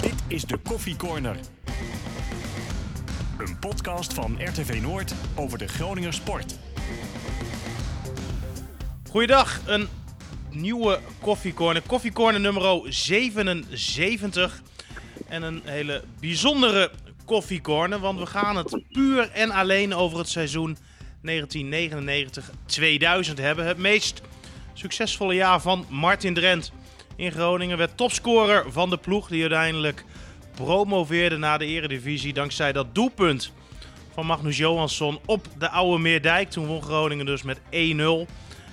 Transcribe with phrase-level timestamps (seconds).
[0.00, 1.36] Dit is de Koffie Corner.
[3.38, 6.58] Een podcast van RTV Noord over de Groninger sport.
[9.10, 9.88] Goeiedag, een
[10.50, 11.82] nieuwe koffiecorner.
[11.82, 14.62] Koffiecorner nummer 77.
[15.28, 16.90] En een hele bijzondere
[17.24, 20.80] koffiecorner, want we gaan het puur en alleen over het seizoen 1999-2000
[23.34, 23.66] hebben.
[23.66, 24.20] Het meest
[24.72, 26.72] succesvolle jaar van Martin Drent
[27.16, 27.78] in Groningen.
[27.78, 30.04] Werd topscorer van de ploeg die uiteindelijk
[30.54, 33.52] promoveerde naar de eredivisie dankzij dat doelpunt
[34.14, 36.50] van Magnus Johansson op de Oude Meerdijk.
[36.50, 37.60] Toen won Groningen dus met 1-0.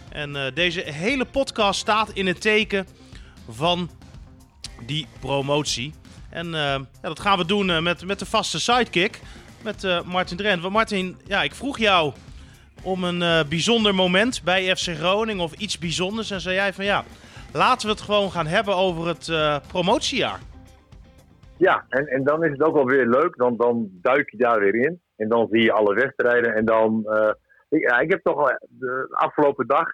[0.10, 2.88] En uh, deze hele podcast staat in het teken
[3.50, 3.90] van
[4.86, 5.94] die promotie.
[6.30, 9.20] En uh, ja, dat gaan we doen uh, met, met de vaste sidekick,
[9.62, 10.62] met Martin Drent.
[10.62, 12.14] Want Martin, ja, ik vroeg jou
[12.82, 16.32] om een bijzonder moment bij FC Groningen of iets bijzonders.
[16.32, 17.06] En zei jij van ja,
[17.54, 19.32] laten we het gewoon gaan hebben over het
[19.68, 20.40] promotiejaar.
[21.58, 23.38] Ja, en, en dan is het ook wel weer leuk.
[23.38, 25.02] Dan, dan duik je daar weer in.
[25.16, 26.56] En dan zie je alle wedstrijden.
[26.56, 27.08] En dan...
[27.70, 29.88] Ik, ja, ik heb toch de afgelopen dag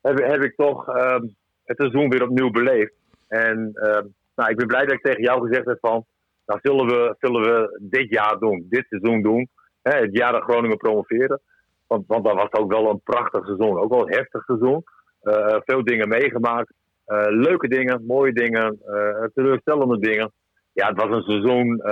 [0.00, 1.18] heb, heb ik toch uh,
[1.64, 2.92] het seizoen weer opnieuw beleefd.
[3.28, 4.00] En uh,
[4.34, 6.04] nou, ik ben blij dat ik tegen jou gezegd heb van,
[6.46, 9.48] nou zullen we, zullen we dit jaar doen, dit seizoen doen.
[9.82, 11.40] Hè, het jaar dat Groningen promoveren.
[11.86, 14.84] Want, want dat was ook wel een prachtig seizoen, ook wel een heftig seizoen.
[15.22, 16.72] Uh, veel dingen meegemaakt.
[17.06, 20.32] Uh, leuke dingen, mooie dingen, uh, teleurstellende dingen.
[20.72, 21.82] Ja, het was een seizoen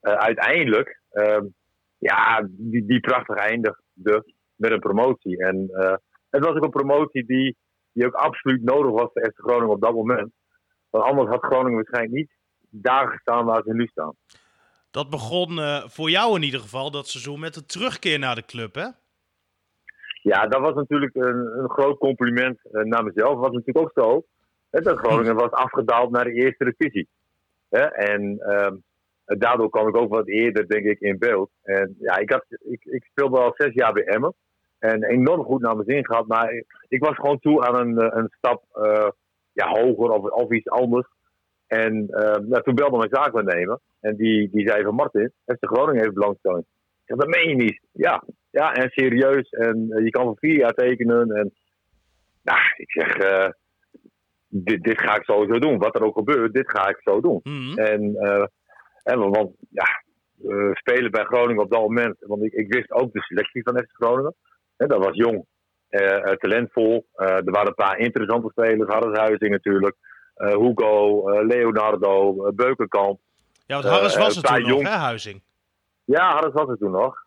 [0.00, 1.44] uiteindelijk, ehm,
[1.98, 5.38] ja, die, die prachtig eindigde met een promotie.
[5.38, 5.70] En
[6.30, 7.56] het was ook een promotie die,
[7.92, 10.32] die ook absoluut nodig was voor FC Groningen op dat moment.
[10.90, 12.30] Want anders had Groningen waarschijnlijk niet
[12.70, 14.14] daar gestaan waar ze nu staan.
[14.90, 15.58] Dat begon
[15.90, 18.88] voor jou in ieder geval, dat seizoen, met de terugkeer naar de club, hè?
[20.32, 23.38] Ja, dat was natuurlijk een, een groot compliment uh, naar mezelf.
[23.38, 24.24] Was natuurlijk ook zo
[24.70, 27.08] hè, dat Groningen was afgedaald naar de eerste divisie.
[27.92, 28.72] En uh,
[29.24, 31.50] daardoor kwam ik ook wat eerder, denk ik, in beeld.
[31.62, 34.34] En ja, ik, had, ik, ik speelde al zes jaar bij Emmen.
[34.78, 36.26] En enorm goed naar mijn zin gehad.
[36.26, 39.08] Maar ik was gewoon toe aan een, eh, een stap uh,
[39.52, 41.06] ja, hoger of, of iets anders.
[41.66, 43.78] En uh, nou, toen belde mijn zaakwaarnemer.
[44.00, 46.64] En die, die zei van Martin, heeft de Groningen even belangstelling.
[47.06, 47.80] Ik dat meen je niet.
[47.92, 48.22] Ja,
[48.56, 49.48] ja en serieus.
[49.48, 51.30] En uh, je kan voor vier jaar tekenen.
[51.30, 51.54] En
[52.42, 53.48] nou, ik zeg, uh,
[54.48, 55.78] dit, dit ga ik sowieso doen.
[55.78, 57.40] Wat er ook gebeurt, dit ga ik zo doen.
[57.42, 57.78] Mm -hmm.
[57.78, 58.16] En,
[59.02, 59.86] en want ja,
[60.72, 62.16] spelen bij Groningen op dat moment.
[62.20, 64.34] Want ik, ik wist ook de selectie van FC Groningen
[64.76, 65.46] dat was jong,
[66.38, 67.06] talentvol.
[67.14, 68.92] Er waren een paar interessante spelers.
[68.92, 69.96] Harris Huizing natuurlijk.
[70.34, 73.20] Hugo, Leonardo, Beukenkamp.
[73.66, 74.82] Ja, want Harris was het toen jong...
[74.82, 75.42] nog, hè, Huizing?
[76.04, 77.24] Ja, Harris was het toen nog.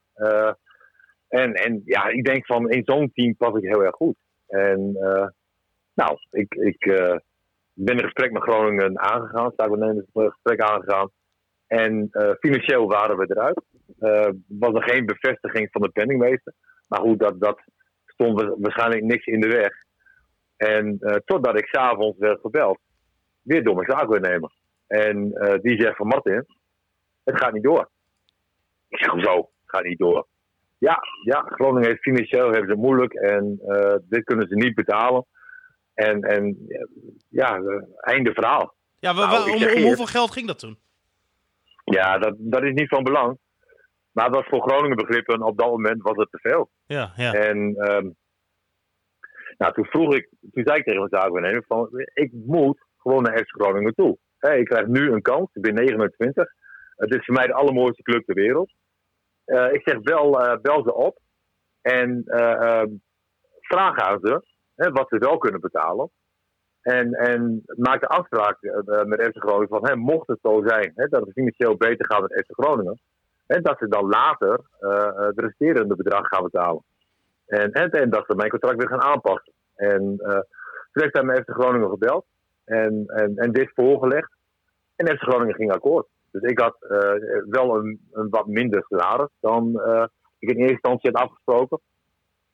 [1.30, 4.16] En, en ja, ik denk van in zo'n team pas ik heel erg goed.
[4.48, 4.92] En
[5.94, 6.86] nou, ik, ik
[7.74, 9.52] ben een gesprek met Groningen aangegaan.
[9.52, 11.10] Sta ik met een gesprek aangegaan.
[11.68, 13.62] En financieel waren we eruit.
[14.48, 16.54] was er geen bevestiging van de penningmeester.
[16.88, 17.62] Maar goed, dat, dat
[18.06, 19.72] stond waarschijnlijk niks in de weg.
[20.58, 22.80] En totdat ik s'avonds werd gebeld,
[23.42, 24.52] weer door mijn zaakwaarnemer.
[24.88, 25.30] En
[25.62, 26.46] die zegt van Martin,
[27.24, 27.90] het gaat niet door.
[28.88, 29.36] Ik zeg, hoezo?
[29.36, 30.28] Het gaat niet door.
[30.80, 34.76] Ja, ja Groningen heeft financieel hebben ze het moeilijk en uh, dit kunnen ze niet
[34.76, 35.26] betalen.
[35.94, 36.68] En, en
[37.30, 37.62] ja,
[38.00, 38.74] einde verhaal.
[39.00, 40.78] Ja, nou, om, om hoeveel geld ging dat toen?
[41.84, 43.38] Ja, dat, dat is niet van belang.
[44.12, 46.70] Maar het was voor Groningen begrippen, op dat moment was het te veel.
[46.86, 47.34] Ja, ja.
[47.34, 48.16] En um,
[49.58, 53.40] nou, toen vroeg ik, toen zei ik tegen mijn zaakwaarnemer van, ik moet gewoon naar
[53.40, 54.18] FC Groningen toe.
[54.38, 56.54] Hey, ik krijg nu een kans, ik ben 29.
[56.96, 58.74] Het is voor mij de allermooiste club ter wereld.
[59.50, 61.18] Uh, ik zeg, bel, uh, bel ze op
[61.82, 62.84] en uh,
[63.60, 64.44] vraag aan ze
[64.76, 66.10] hè, wat ze wel kunnen betalen.
[66.82, 68.58] En, en maak de afspraak
[69.06, 72.22] met FC Groningen van, hè, mocht het zo zijn hè, dat het financieel beter gaat
[72.22, 73.00] met FC Groningen,
[73.46, 76.84] en dat ze dan later de resterende bedrag gaan betalen.
[77.50, 79.54] En, en, en, dat ze mijn contract weer gaan aanpassen.
[79.76, 80.40] En uh,
[80.92, 82.26] toen heeft hij FC Groningen gebeld.
[82.66, 84.32] En, en, en dit voorgelegd.
[84.96, 86.08] En FC Groningen ging akkoord.
[86.32, 89.82] Dus ik had uh, wel een, een, wat minder salaris dan
[90.40, 91.80] ik in eerste instantie had afgesproken.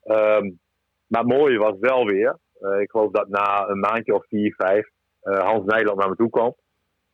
[0.03, 0.59] Um,
[1.07, 2.37] maar het mooie was wel weer.
[2.79, 4.89] ik geloof dat na een maandje of vier, vijf
[5.21, 6.55] Hans Nederland naar me toe kwam.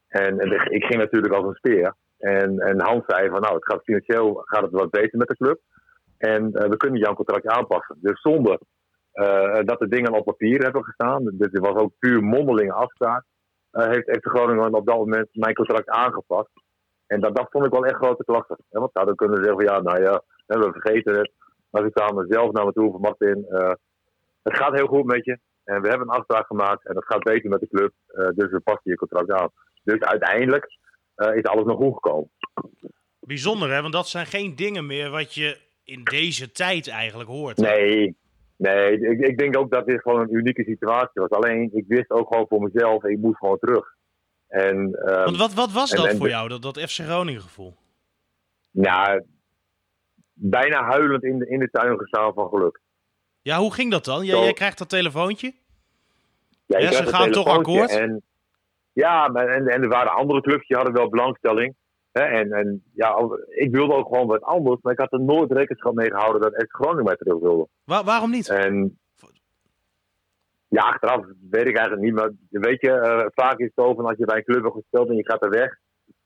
[0.07, 1.95] En, ik ging natuurlijk als een speer.
[2.17, 5.35] En, en Hans zei van nou, het gaat financieel gaat het wat beter met de
[5.35, 5.59] club.
[6.17, 7.97] En we kunnen jouw contract aanpassen.
[8.01, 8.59] Dus zonder
[9.65, 11.23] dat de dingen op papier hebben gestaan.
[11.23, 13.23] Dus het was ook puur mondelinge afspraak.
[13.73, 16.49] Uh, heeft FC Groningen op dat moment mijn contract aangepast.
[17.07, 18.57] En dat, dat vond ik wel echt grote klachten.
[18.69, 21.31] Want nou, dan kunnen ze zeggen van ja, nou ja, we vergeten het.
[21.69, 23.45] Maar ze kwamen zelf naar me toe van Martin.
[24.43, 25.39] het gaat heel goed met je.
[25.63, 27.93] En we hebben een afspraak gemaakt en dat gaat beter met de club.
[28.07, 29.49] eh, dus we passen je contract aan.
[29.83, 30.77] Dus uiteindelijk
[31.15, 32.29] eh, is alles nog goed gekomen.
[33.19, 33.81] Bijzonder, hè?
[33.81, 37.57] Want dat zijn geen dingen meer wat je in deze tijd eigenlijk hoort.
[37.57, 38.17] Nee,
[38.61, 41.29] nee ik, ik denk ook dat dit gewoon een unieke situatie was.
[41.29, 43.95] Alleen, ik wist ook gewoon voor mezelf, ik moest gewoon terug.
[44.47, 47.75] En, ehm, Want wat, wat was dat en voor jou, dat, dat FC Groningen gevoel?
[48.71, 49.23] ja,
[50.33, 52.79] bijna huilend in de, in de tuin gestaan van geluk.
[53.41, 54.25] Ja, hoe ging dat dan?
[54.25, 54.43] Jij, Zo.
[54.43, 55.53] jij krijgt dat telefoontje?
[56.65, 57.91] Ja, ze gaan toch akkoord?
[57.91, 58.21] En,
[58.93, 61.75] ja, maar, en, en er waren andere clubs die hadden wel belangstelling.
[62.11, 63.15] En, en ja,
[63.47, 66.63] ik wilde ook gewoon wat anders, maar ik had er nooit rekenschap mee gehouden dat
[66.63, 67.67] FC Groningen mij terug wilde.
[67.83, 68.49] Wa- waarom niet?
[68.49, 68.99] En
[70.67, 74.05] ja, achteraf weet ik eigenlijk niet, maar weet je, eh, vaak is het zo van
[74.05, 75.77] als je bij een club hebt gespeeld en je gaat er weg,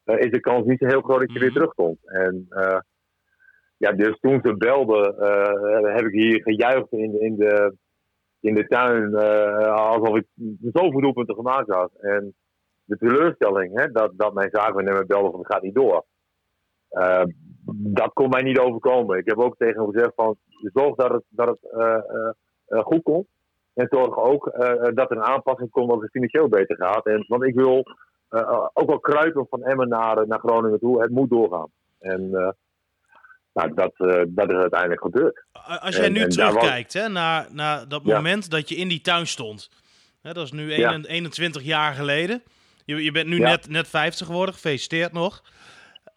[0.03, 1.57] eh, is de kans niet zo heel groot dat je weer Mhm.
[1.57, 1.97] terugkomt.
[2.03, 2.79] En eh,
[3.77, 5.15] ja, dus toen ze belden,
[5.95, 7.75] heb ik hier gejuicht in, de- in, de,
[8.39, 9.15] in de tuin,
[9.69, 10.25] alsof ik
[10.71, 11.91] zoveel doelpunten gemaakt had.
[11.99, 12.35] En
[12.85, 16.05] de teleurstelling, hè, dat, dat mijn zaakwaarnemer belde van het gaat niet door.
[16.89, 17.23] Eh,
[17.75, 19.17] dat kon mij niet overkomen.
[19.17, 20.37] Ik heb ook tegen hem gezegd van
[20.73, 21.97] zorg dat het, dat het eh,
[22.67, 23.27] eh, goed komt.
[23.73, 24.43] En zorg ook
[24.93, 27.05] dat er een aanpassing komt als het financieel beter gaat.
[27.05, 27.83] En, want ik wil
[28.73, 31.01] ook wel kruipen van Emmen naar, naar Groningen toe.
[31.01, 31.67] Het moet doorgaan.
[31.99, 32.29] En
[33.53, 33.93] nou, dat,
[34.27, 35.43] dat is uiteindelijk gebeurd.
[35.79, 38.15] Als jij en- nu en terugkijkt hè, naar, naar dat Ja.
[38.15, 39.69] moment dat je in die tuin stond.
[40.21, 40.75] Hè, dat is nu Ja.
[40.75, 42.43] 21 21 jaar geleden.
[42.85, 43.49] Je, je bent nu Ja.
[43.49, 45.43] net, net 50 geworden, gefeliciteerd nog.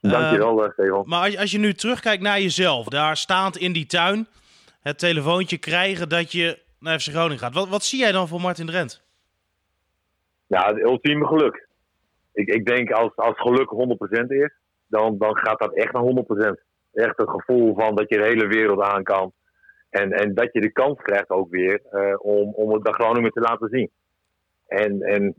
[0.00, 1.02] Dankjewel, uh, Stefan.
[1.06, 4.26] Maar als, als je nu terugkijkt naar jezelf, daar staand in die tuin,
[4.80, 7.54] het telefoontje krijgen dat je naar FC Groningen gaat.
[7.54, 9.02] Wat, wat zie jij dan voor Martin Drent?
[10.46, 11.66] Ja, het ultieme geluk.
[12.32, 14.52] Ik, ik denk als, als geluk 100% is,
[14.86, 16.62] dan, dan gaat dat echt naar 100%.
[16.92, 19.32] Echt het gevoel van dat je de hele wereld aan kan.
[19.90, 23.32] En, en dat je de kans krijgt ook weer eh, om, om het bij Groningen
[23.32, 23.90] te laten zien.
[24.66, 25.34] En, en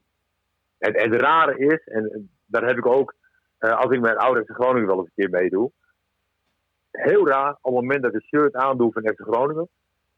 [0.79, 3.15] het, het rare is, en daar heb ik ook,
[3.57, 5.71] eh, als ik met ouders FC Groningen wel eens een keer meedoe.
[6.91, 9.69] Heel raar, op het moment dat ik een shirt aandoe van FC Groningen,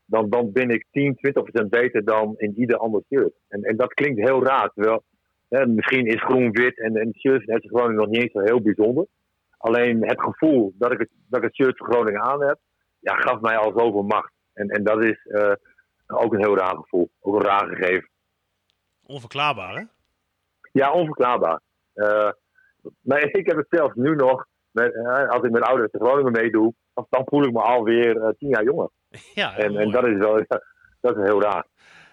[0.06, 1.18] dan, dan ben ik 10,
[1.64, 3.34] 20% beter dan in ieder ander shirt.
[3.48, 4.72] En, en dat klinkt heel raar.
[4.74, 5.04] Terwijl,
[5.50, 9.06] hè, misschien is groen-wit en, en shirt van Groningen nog niet eens zo heel bijzonder.
[9.58, 12.60] Alleen het gevoel dat ik het, dat ik het shirt van Groningen aan heb,
[13.00, 14.34] ja, gaf mij al zoveel macht.
[14.54, 15.54] En, en dat is eh,
[16.08, 17.10] ook een heel raar gevoel.
[17.20, 18.10] Ook een raar gegeven.
[19.06, 19.84] Onverklaarbaar, hè?
[20.72, 21.60] Ja, onverklaarbaar.
[21.94, 22.30] Eh,
[23.02, 26.32] maar ik heb het zelfs nu nog, met, eh, als ik met ouders de Groningen
[26.32, 26.74] meedoe,
[27.10, 28.90] dan, voel ik me alweer eh, tien jaar jonger.
[29.34, 30.46] Ja, En, en dat is wel
[31.02, 31.66] dat is heel raar.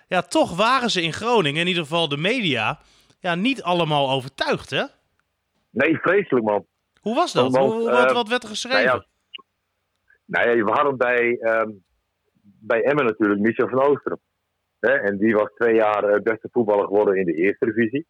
[0.06, 2.78] ja, toch waren ze in Groningen, in ieder geval de media,
[3.20, 4.84] ja, niet allemaal overtuigd, hè?
[5.70, 6.66] Nee, vreselijk man.
[7.00, 7.52] Hoe was dat?
[7.56, 8.84] Want, Hoe- wat, eh, wat werd er geschreven?
[8.84, 9.06] Nou ja,
[10.24, 11.70] nou ja, we hadden bij, ehm,
[12.42, 14.20] bij Emmen natuurlijk Michel van Oosteren.
[14.80, 18.06] Hè, en die was twee jaar beste voetballer geworden in de eerste divisie.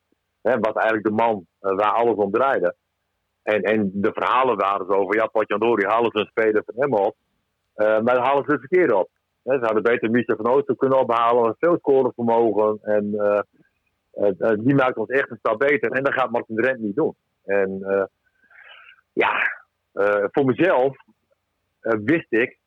[0.48, 2.74] Hè, was eigenlijk de man eh, waar alles om draaide.
[3.42, 7.00] En, en de verhalen waren zo van, ja, Potjandori halen ze een speler van Emmen
[7.00, 7.16] op.
[7.74, 9.10] Eh, maar dan halen ze het verkeerd op.
[9.42, 12.78] Hè, ze hadden beter Michel van Oosteren kunnen ophalen, met veel scorevermogen.
[12.82, 15.90] En eh, die maakt ons echt een stap beter.
[15.92, 17.14] En dat gaat Martin Drent niet doen.
[17.44, 17.78] En
[19.12, 19.32] ja,
[20.30, 20.96] voor mezelf
[21.80, 22.58] wist ik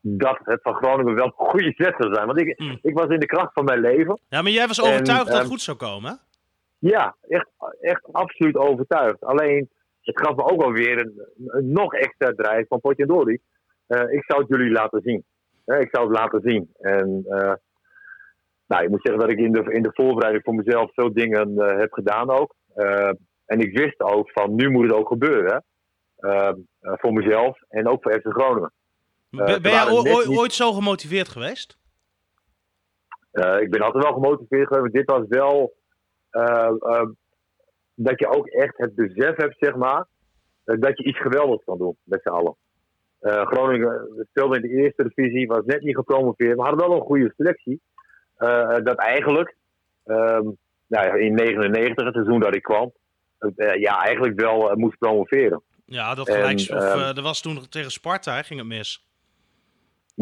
[0.00, 2.26] dat het van Groningen wel een goede zet zou zijn.
[2.26, 2.78] Want ik, Mm.
[2.82, 4.20] ik was in de kracht van mijn leven.
[4.28, 6.16] Ja, maar jij was En, overtuigd dat het ehm, goed zou komen, hè?
[6.78, 7.48] Ja, echt,
[7.80, 9.24] echt absoluut overtuigd.
[9.24, 9.68] Alleen,
[10.00, 13.38] het gaf me ook alweer een, een nog extra drijf van Potjandori.
[13.86, 15.24] Eh ik zou het jullie laten zien.
[15.64, 16.70] Ik zou het laten zien.
[16.78, 17.52] En eh,
[18.66, 21.58] nou, ik moet zeggen dat ik in de, in de voorbereiding voor mezelf veel dingen
[21.58, 22.54] eh, heb gedaan ook.
[23.46, 25.64] En ik wist ook van, nu moet het ook gebeuren.
[26.16, 28.72] Eh, eh, voor mezelf en ook voor FC Groningen.
[29.30, 31.78] Ben, ze ben jij ooit, niet- zo gemotiveerd geweest?
[33.30, 34.82] Eh, ik ben altijd wel gemotiveerd geweest.
[34.92, 35.76] maar Dit was wel
[36.30, 37.06] eh, eh,
[37.94, 40.06] dat je ook echt het besef hebt, zeg maar,
[40.64, 42.56] eh, dat je iets geweldigs kan doen met z'n allen.
[43.18, 47.04] Eh, Groningen speelde in de eerste divisie, was net niet gepromoveerd, maar hadden wel een
[47.06, 47.80] goede selectie.
[48.36, 49.56] Eh, dat eigenlijk,
[50.04, 50.42] ehm,
[50.86, 52.92] nou ja, in 99, het seizoen dat ik kwam,
[53.38, 55.62] eh, ja, eigenlijk wel eh, moest promoveren.
[55.84, 56.70] Ja, dat gelijks.
[56.70, 59.06] Of, ehm, eh, er was toen tegen Sparta, hè, ging het mis.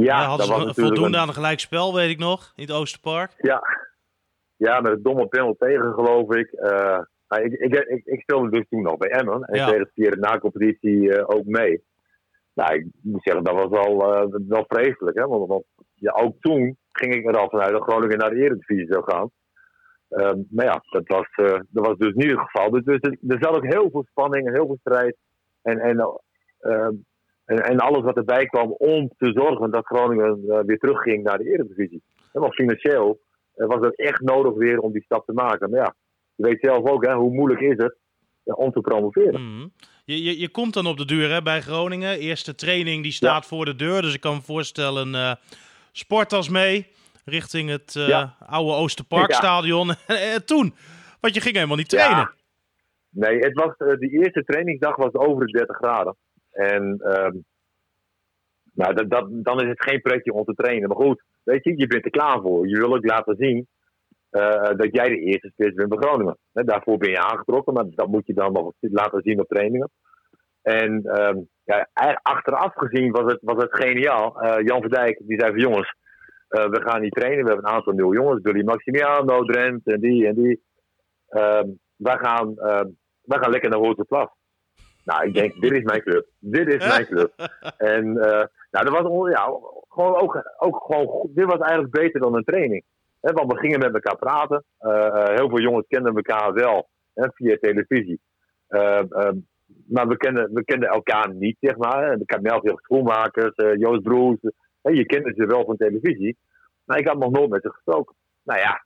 [0.05, 2.53] Ja, Ja, hadden dat ze was voldoende een- aan een gelijk spel, weet ik nog,
[2.57, 3.35] in het Oosterpark.
[3.39, 3.63] Ja,
[4.57, 6.51] ja met een domme panel tegen, geloof ik.
[6.53, 6.99] Eh,
[7.29, 9.43] nou, ik, ik, ik, ik speelde dus toen nog bij Emmen.
[9.43, 9.65] En Ja.
[9.67, 11.85] ik deed het via de na-competitie eh, ook mee.
[12.55, 15.19] Nou, ik moet zeggen, dat was wel, eh, wel vreselijk.
[15.19, 15.27] Hè?
[15.27, 18.87] Want, want ja, ook toen ging ik er al vanuit dat Groningen naar de Eredivisie
[18.93, 19.31] zou gaan.
[20.09, 21.29] Ehm, maar ja, dat was,
[21.69, 22.71] dat was dus niet het geval.
[22.71, 25.17] Dus, dus er, er zat ook heel veel spanning en heel veel strijd.
[25.63, 25.97] En, en,
[27.47, 31.39] en, en alles wat erbij kwam om te zorgen dat Groningen eh, weer terugging naar
[31.39, 32.03] de Eredivisie.
[32.33, 33.21] Maar financieel
[33.55, 35.71] was het echt nodig weer om die stap te maken.
[35.71, 35.95] Maar ja,
[36.35, 37.97] je weet zelf ook, hè, hoe moeilijk is het
[38.45, 39.41] om te promoveren.
[39.41, 39.73] Mm.
[40.05, 42.19] Je, je, je komt dan op de deur hè, bij Groningen.
[42.19, 44.03] Eerste training die staat voor de deur.
[44.03, 45.39] Dus ik kan me voorstellen,
[45.93, 46.87] sporttas mee
[47.25, 47.97] richting het
[48.47, 49.91] oude Oosterparkstadion.
[50.35, 50.75] en toen,
[51.21, 52.31] want je ging helemaal niet trainen.
[53.11, 56.17] Nee, het was, die eerste trainingsdag was over de 30 graden.
[56.57, 57.29] En uh,
[58.73, 60.89] nou, dat, dan is het geen pretje om te trainen.
[60.89, 62.69] Maar goed, weet je, je bent er klaar voor.
[62.69, 63.67] Je wil ook laten zien
[64.31, 66.39] uh, dat jij de eerste spits bent bij Groningen.
[66.53, 69.91] Daarvoor ben je aangetrokken, maar dat moet je dan nog laten zien op trainingen.
[70.63, 71.89] En uh, ja,
[72.23, 74.45] achteraf gezien was het, was het geniaal.
[74.45, 75.95] Uh, Jan Verdijk die zei van jongens,
[76.49, 77.45] we gaan niet trainen.
[77.45, 78.41] We hebben een aantal nieuwe jongens.
[78.41, 80.63] Billy Maximiano, Drent en die en die.
[81.29, 82.55] Ehm, wij, gaan,
[83.21, 84.29] wij gaan lekker naar Hoorteplas.
[85.07, 86.27] Nou, ik denk, dit is mijn club.
[86.39, 87.33] Dit is mijn club.
[87.77, 88.13] En
[88.71, 89.43] nou, dat was ja,
[89.89, 92.85] gewoon ook, ook gewoon, dit was eigenlijk beter dan een training.
[93.21, 94.65] He, want we gingen met elkaar praten.
[94.81, 98.21] Uh, heel veel jongens kenden elkaar wel hè, via televisie.
[98.69, 99.31] Uh, uh,
[99.87, 102.21] maar we kenden, we kenden elkaar niet, zeg maar.
[102.21, 104.39] Ik had Schoenmakers, Joost Broes.
[104.83, 106.37] je kende ze wel van televisie.
[106.85, 108.15] Maar ik had nog nooit met ze gesproken.
[108.43, 108.85] Nou ja,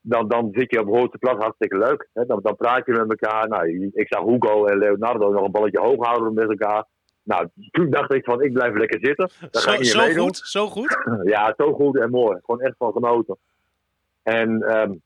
[0.00, 2.08] dan, dan zit je op hoogste plaats hartstikke leuk.
[2.12, 2.26] Hè?
[2.26, 3.48] Dan, dan praat je met elkaar.
[3.48, 6.84] Nou, ik zag Hugo en Leonardo nog een balletje hoog houden met elkaar.
[7.22, 9.30] Nou, toen dacht ik van, ik blijf lekker zitten.
[9.50, 10.98] Dan zo, zo goed, zo goed?
[11.34, 12.38] ja, zo goed en mooi.
[12.44, 13.36] Gewoon echt van genoten.
[14.22, 15.02] En, um,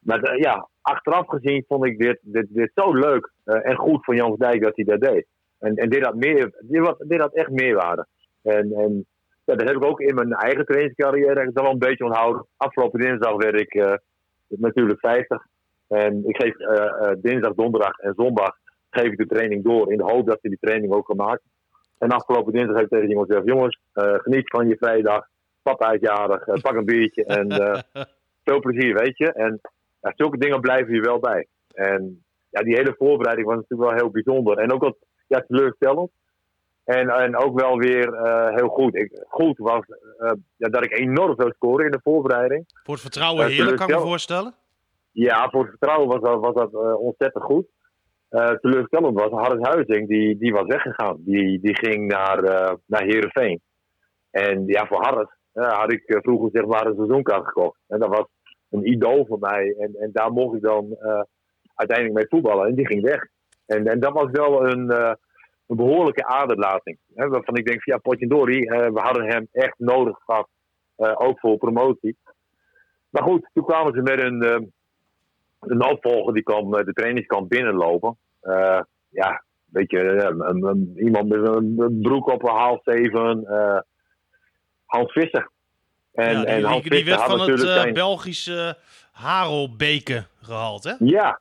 [0.00, 4.16] maar ja, achteraf gezien vond ik dit, dit, dit zo leuk uh, en goed van
[4.16, 5.26] Jan van Dijk dat hij dat deed.
[5.58, 8.06] En, en dit, had meer, dit, had, dit had echt meerwaarde.
[8.42, 9.06] En, en
[9.56, 12.46] dat heb ik ook in mijn eigen trainingscarrière wel een beetje onthouden.
[12.56, 13.92] Afgelopen dinsdag werd ik uh,
[14.48, 15.46] natuurlijk 50.
[15.88, 18.56] En ik geef uh, dinsdag, donderdag en zondag
[18.90, 21.50] geef ik de training door in de hoop dat ze die training ook gaan maken.
[21.98, 25.26] En afgelopen dinsdag heb ik tegen iemand gezegd: jongens, geniet van je vrijdag.
[25.62, 27.46] Papa is jarig, pak een biertje en
[28.44, 29.32] veel plezier, weet je.
[29.32, 29.60] En
[30.00, 31.46] zulke dingen blijven je wel bij.
[31.74, 34.58] En ja, die hele voorbereiding was natuurlijk wel heel bijzonder.
[34.58, 36.10] En ook wat ja, teleurstellend.
[36.84, 38.06] En, en ook wel weer
[38.54, 38.96] heel goed.
[38.96, 39.84] Ik, goed was
[40.56, 42.64] ja, dat ik enorm veel scoren in de voorbereiding.
[42.82, 44.54] Voor het vertrouwen heerlijk, kan ik me voorstellen?
[45.10, 47.66] Ja, voor het vertrouwen was dat, was dat ontzettend goed
[48.60, 51.16] teleurstellend was, Harris Huizing, die, die was weggegaan.
[51.18, 52.42] Die, die ging naar,
[52.86, 53.60] naar Heerenveen.
[54.30, 57.78] En ja, voor Harris had ik vroeger zeg maar een seizoenkaart gekocht.
[57.88, 58.26] En dat was
[58.70, 59.74] een idool voor mij.
[59.78, 60.96] En, en daar mocht ik dan
[61.74, 62.66] uiteindelijk mee voetballen.
[62.66, 63.26] En die ging weg.
[63.66, 65.16] En, en dat was wel een,
[65.66, 66.98] een behoorlijke aderlating.
[67.14, 70.48] Hè, waarvan ik denk, van, ja, Potjendori, we hadden hem echt nodig gehad.
[70.96, 72.16] ook voor promotie.
[73.10, 74.72] Maar goed, toen kwamen ze met een
[75.62, 78.16] een opvolger die kwam de trainingskamp binnenlopen.
[79.08, 83.46] Ja, weet je, een, een, iemand met een broek op een half zeven.
[84.84, 85.50] Hans Visser.
[86.12, 87.94] En, ja, die, en Hans die, die werd van het uh, zijn...
[87.94, 88.76] Belgische
[89.12, 90.92] Harelbeke gehaald, hè?
[90.98, 91.40] Ja.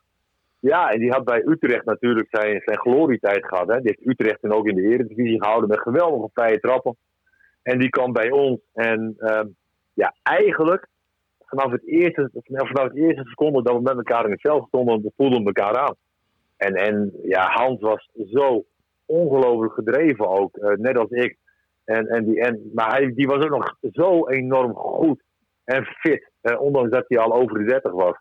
[0.61, 3.67] Ja, en die had bij Utrecht natuurlijk zijn, zijn glorietijd gehad.
[3.67, 3.81] Hè?
[3.81, 6.97] Die heeft Utrecht en ook in de Eredivisie gehouden met geweldige vrije trappen.
[7.61, 8.59] En die kwam bij ons.
[8.73, 9.41] En uh,
[9.93, 10.87] ja, eigenlijk
[11.39, 15.01] vanaf het eerste, vanaf het eerste seconde dat we met elkaar in het veld stonden,
[15.01, 15.95] we voelden elkaar aan.
[16.57, 18.65] En, en ja, Hans was zo
[19.05, 21.37] ongelooflijk gedreven ook, uh, net als ik.
[21.83, 25.21] En, en die, en, maar hij, die was ook nog zo enorm goed
[25.63, 28.15] en fit, uh, ondanks dat hij al over de 30 was.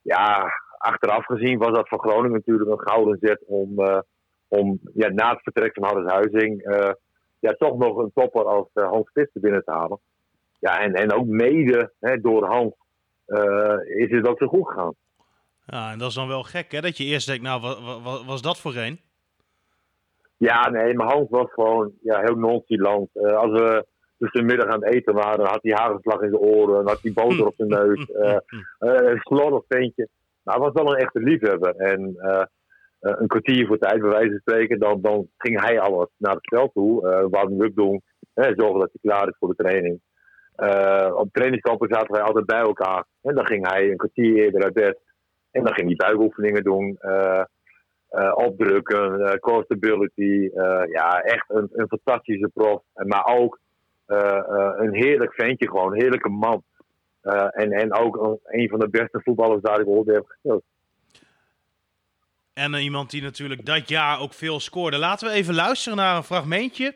[0.00, 0.50] Ja,
[0.82, 3.98] achteraf gezien was dat voor Groningen natuurlijk een gouden zet om, uh,
[4.48, 6.62] om ja, na het vertrek van Harris Huizing
[7.38, 9.98] ja, toch nog een topper als Hans Visser binnen te halen.
[10.58, 12.74] Ja, en, en ook mede hè, door Hans
[13.96, 14.94] is het ook zo goed gegaan.
[15.66, 16.80] Ja, en dat is dan wel gek, hè?
[16.80, 19.00] Dat je eerst denkt, nou, wat, wat was dat voor een?
[20.36, 23.08] Ja, nee, mijn hand was gewoon ja, heel nonchalant.
[23.14, 23.86] Uh, als we
[24.18, 27.12] dus de middag aan het eten waren, had hij hagelslag in zijn oren, had hij
[27.12, 28.30] boter op zijn neus, uh,
[28.90, 30.08] uh, een slordig ventje.
[30.44, 31.76] Nou, hij was wel een echte liefhebber.
[31.76, 32.16] En
[33.00, 36.48] een kwartier voor tijd, bij wijze van spreken, dan, dan ging hij alles naar het
[36.48, 37.06] veld toe.
[37.06, 38.02] Uh, warm-up doen,
[38.34, 40.00] zorgen dat hij klaar is voor de training.
[41.14, 43.04] op trainingskampen zaten wij altijd bij elkaar.
[43.22, 44.98] En dan ging hij een kwartier eerder uit bed.
[45.52, 47.44] En dan ging hij buikoefeningen doen, uh,
[48.10, 50.50] uh, opdrukken, uh, core stability.
[50.90, 52.82] ja, echt een, een fantastische prof.
[52.94, 53.60] Maar ook
[54.76, 56.62] een heerlijk ventje, gewoon een heerlijke man.
[57.22, 60.62] En, en ook een, van de beste voetballers daar ik ooit heb gespeeld.
[62.52, 64.98] En iemand die natuurlijk dat jaar ook veel scoorde.
[64.98, 66.94] Laten we even luisteren naar een fragmentje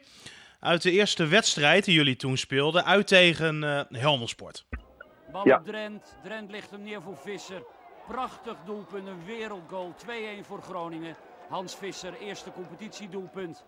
[0.61, 2.85] uit de eerste wedstrijd die jullie toen speelden.
[2.85, 4.67] Uit tegen uh, Helmelsport.
[5.33, 5.61] Bal ja.
[5.65, 6.19] Drent.
[6.23, 7.63] Drent ligt hem neer voor Visser.
[8.09, 9.95] Prachtig doelpunt, een wereldgoal.
[10.43, 11.17] 2-1 voor Groningen.
[11.49, 13.65] Hans Visser, eerste competitiedoelpunt.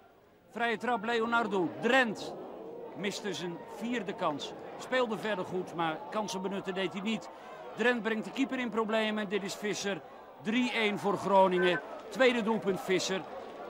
[0.50, 1.71] Vrije trap Leonardo.
[1.81, 2.35] Drent.
[2.99, 4.52] Miste zijn vierde kans.
[4.78, 7.31] Speelde verder goed, maar kansen benutten deed hij niet.
[7.76, 9.28] Drent brengt de keeper in problemen.
[9.28, 10.00] Dit is Visser.
[10.45, 11.81] 3-1 voor Groningen.
[12.09, 13.21] Tweede doelpunt Visser.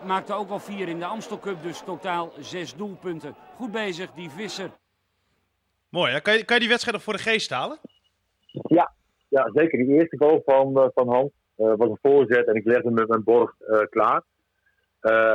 [0.06, 3.34] Maakte ook al vier in de Amstel Cup, dus totaal zes doelpunten.
[3.56, 4.70] Goed bezig, die Visser.
[5.88, 6.20] Mooi, hè?
[6.20, 7.78] Kan, je, kan je die wedstrijd nog voor de geest halen?
[8.50, 8.92] Ja,
[9.28, 9.78] ja zeker.
[9.78, 13.08] Die eerste goal van, uh, van Hans uh, was een voorzet en ik legde met
[13.08, 14.22] mijn borg uh, klaar.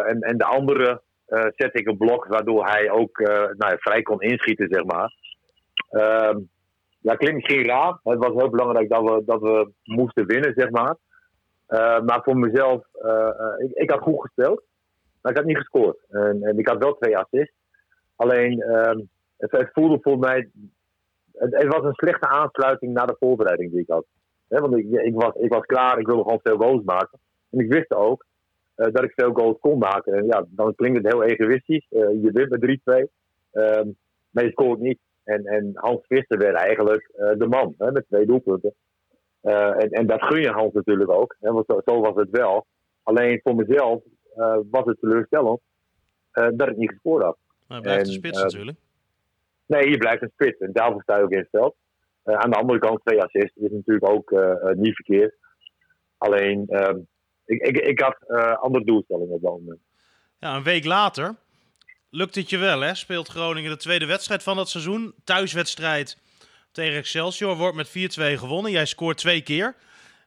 [0.06, 3.20] en, en de andere zette ik een blok waardoor hij ook
[3.58, 5.14] nou, vrij kon inschieten, zeg maar.
[5.90, 6.40] Ehm,
[7.00, 8.00] ja, klinkt misschien raar.
[8.04, 10.96] Het was heel belangrijk dat we, dat we moesten winnen, zeg maar.
[12.04, 12.86] maar voor mezelf,
[13.58, 14.64] ik, ik had goed gespeeld.
[15.24, 15.98] Maar ik had niet gescoord.
[16.10, 17.56] En, en ik had wel twee assists.
[18.16, 19.00] Alleen, ehm,
[19.38, 20.50] het, voelde voor mij.
[21.34, 24.06] Het, was een slechte aansluiting naar de voorbereiding die ik had.
[24.48, 27.20] want ik, ik, was, ik was klaar, ik wilde gewoon veel goals maken.
[27.50, 28.26] En ik wist ook
[28.76, 30.14] dat ik veel goals kon maken.
[30.14, 31.88] En ja, dan klinkt het heel egoïstisch.
[31.90, 33.08] Uh, je wint met 3-2,
[33.52, 33.98] um,
[34.30, 35.00] maar je scoort niet.
[35.24, 38.74] En, en Hans Visser werd eigenlijk uh, de man hè, met twee doelpunten.
[39.42, 42.66] en, en dat gun je Hans natuurlijk ook, hè, want zo, zo, was het wel.
[43.04, 44.02] Alleen voor mezelf
[44.72, 45.62] was het teleurstellend
[46.32, 47.38] dat ik niet gescoord had.
[47.68, 48.78] Maar hij blijft en, een spits natuurlijk.
[49.66, 50.60] Nee, je blijft een spits.
[50.60, 51.76] En daarvoor sta je ook in het veld.
[52.24, 54.34] Aan de andere kant, twee assists is natuurlijk ook
[54.76, 55.36] niet verkeerd.
[56.18, 56.90] Alleen, uh,
[57.46, 58.28] ik, ik, ik had
[58.60, 59.80] andere doelstellingen op dat moment.
[60.40, 61.36] Ja, een week later
[62.10, 62.96] lukt het je wel, hè?
[62.96, 65.14] Speelt Groningen de tweede wedstrijd van dat seizoen.
[65.24, 66.18] Thuiswedstrijd
[66.72, 67.56] tegen Excelsior.
[67.56, 67.92] Wordt met 4-2
[68.40, 68.72] gewonnen.
[68.72, 69.66] Jij scoort twee keer.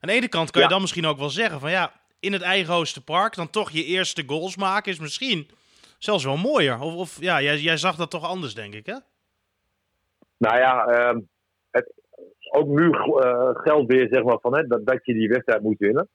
[0.00, 0.66] Aan de ene kant kan ja.
[0.66, 3.84] je dan misschien ook wel zeggen van ja, in het eigen Oosterpark dan toch je
[3.84, 5.50] eerste goals maken is misschien
[5.98, 6.80] zelfs wel mooier.
[6.80, 8.96] Of, of ja, jij, jij zag dat toch anders, denk ik, hè?
[10.36, 11.20] Nou ja, uh,
[11.70, 11.92] het,
[12.50, 15.78] ook nu uh, geldt weer zeg maar, van, hè, dat, dat je die wedstrijd moet
[15.78, 16.08] winnen.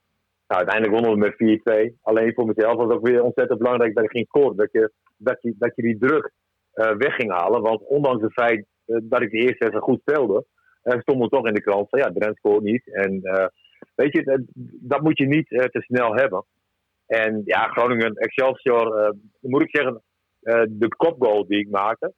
[0.51, 1.99] Nou, uiteindelijk wonnen we met 4-2.
[2.01, 4.55] Alleen voor mezelf was het ook weer ontzettend belangrijk dat ik ging scoren.
[4.55, 6.31] Dat je, dat je, dat je die druk
[6.73, 7.61] uh, weg ging halen.
[7.61, 10.45] Want ondanks het feit uh, dat ik de eerste wedstrijd goed speelde,
[10.81, 12.93] stonden we toch in de krant van ja, Drent scoort niet.
[12.93, 13.21] En
[13.95, 14.41] weet je, dat,
[14.81, 16.45] dat, moet je niet te snel hebben.
[17.05, 20.01] En ja, Groningen, Excelsior, moet ik zeggen,
[20.69, 22.13] de kopgoal die ik maakte.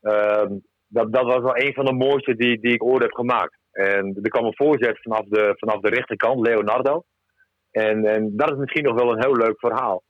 [0.00, 3.58] Ehm, dat, dat was wel een van de mooiste die, die ik ooit heb gemaakt.
[3.70, 7.04] En er kwam een voorzet vanaf de, vanaf de rechterkant, Leonardo.
[7.72, 10.02] En, en dat is misschien nog wel een heel leuk verhaal.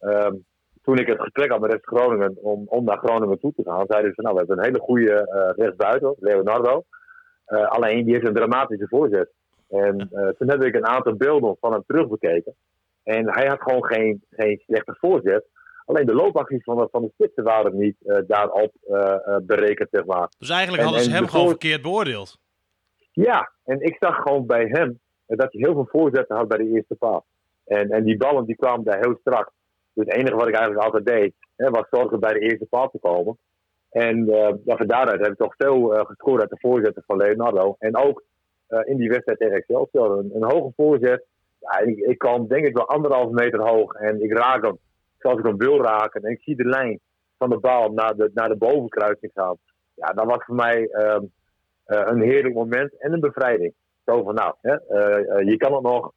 [0.00, 0.46] Um,
[0.82, 3.84] toen ik het gesprek had met Rest Groningen om, om naar Groningen toe te gaan,
[3.88, 6.84] zeiden ze van nou, we hebben een hele goede uh, rechtsbuiten, Leonardo.
[7.48, 9.30] Uh, alleen die heeft een dramatische voorzet.
[9.68, 12.54] En uh, toen heb ik een aantal beelden van hem terugbekeken.
[13.02, 15.44] En hij had gewoon geen, geen slechte voorzet.
[15.84, 18.72] Alleen de loopacties van de, van de spitsen waren niet daarop
[19.42, 20.28] berekend, zeg maar.
[20.38, 22.38] Dus eigenlijk hadden ze hem gewoon verkeerd beoordeeld?
[23.12, 25.00] Ja, en ik zag gewoon bij hem
[25.36, 27.22] dat hij heel veel voorzetten had bij de eerste paas.
[27.64, 29.50] En, en die ballen die kwamen daar heel strak.
[29.92, 32.90] Dus het enige wat ik eigenlijk altijd deed, hè, was zorgen bij de eerste paal
[32.90, 33.38] te komen.
[33.90, 34.26] En
[34.64, 37.76] van daaruit heb ik toch veel uh, gescoord uit de voorzetten van Leonardo.
[37.78, 38.22] En ook
[38.68, 40.18] uh, in die wedstrijd tegen Excelsior.
[40.18, 41.24] Een, een hoge voorzet.
[41.60, 43.92] Ja, ik, kwam denk ik wel anderhalf meter hoog.
[43.92, 44.78] En ik raak hem
[45.18, 46.22] zoals ik hem wil raken.
[46.22, 47.00] En ik zie de lijn
[47.38, 49.56] van de bal naar de, naar de bovenkruising gaan.
[49.94, 51.20] Ja, dat was voor mij uh,
[51.84, 53.74] een heerlijk moment en een bevrijding.
[54.08, 56.12] Zo van nou, hè, uh, je kan het nog.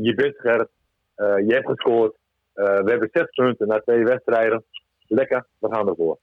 [0.00, 0.70] je bent scherp.
[1.16, 2.16] je hebt gescoord.
[2.52, 4.64] we hebben zes punten na twee wedstrijden.
[5.06, 6.18] Lekker, we gaan ervoor.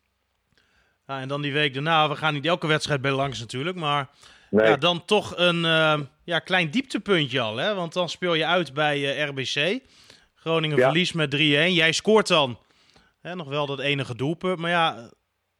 [1.08, 4.10] Ja, en dan die week daarna, we gaan niet elke wedstrijd bij langs natuurlijk, maar
[4.50, 4.68] nee.
[4.68, 7.58] ja, dan toch een uh, ja, klein dieptepuntje al.
[7.58, 7.76] Hè?
[7.76, 9.80] Want dan speel je uit bij uh, RBC.
[10.36, 10.84] Groningen ja.
[10.84, 11.38] verliest met 3-1.
[11.38, 12.60] Jij scoort dan
[13.22, 14.60] hè, nog wel dat enige doelpunt.
[14.60, 15.10] Maar ja,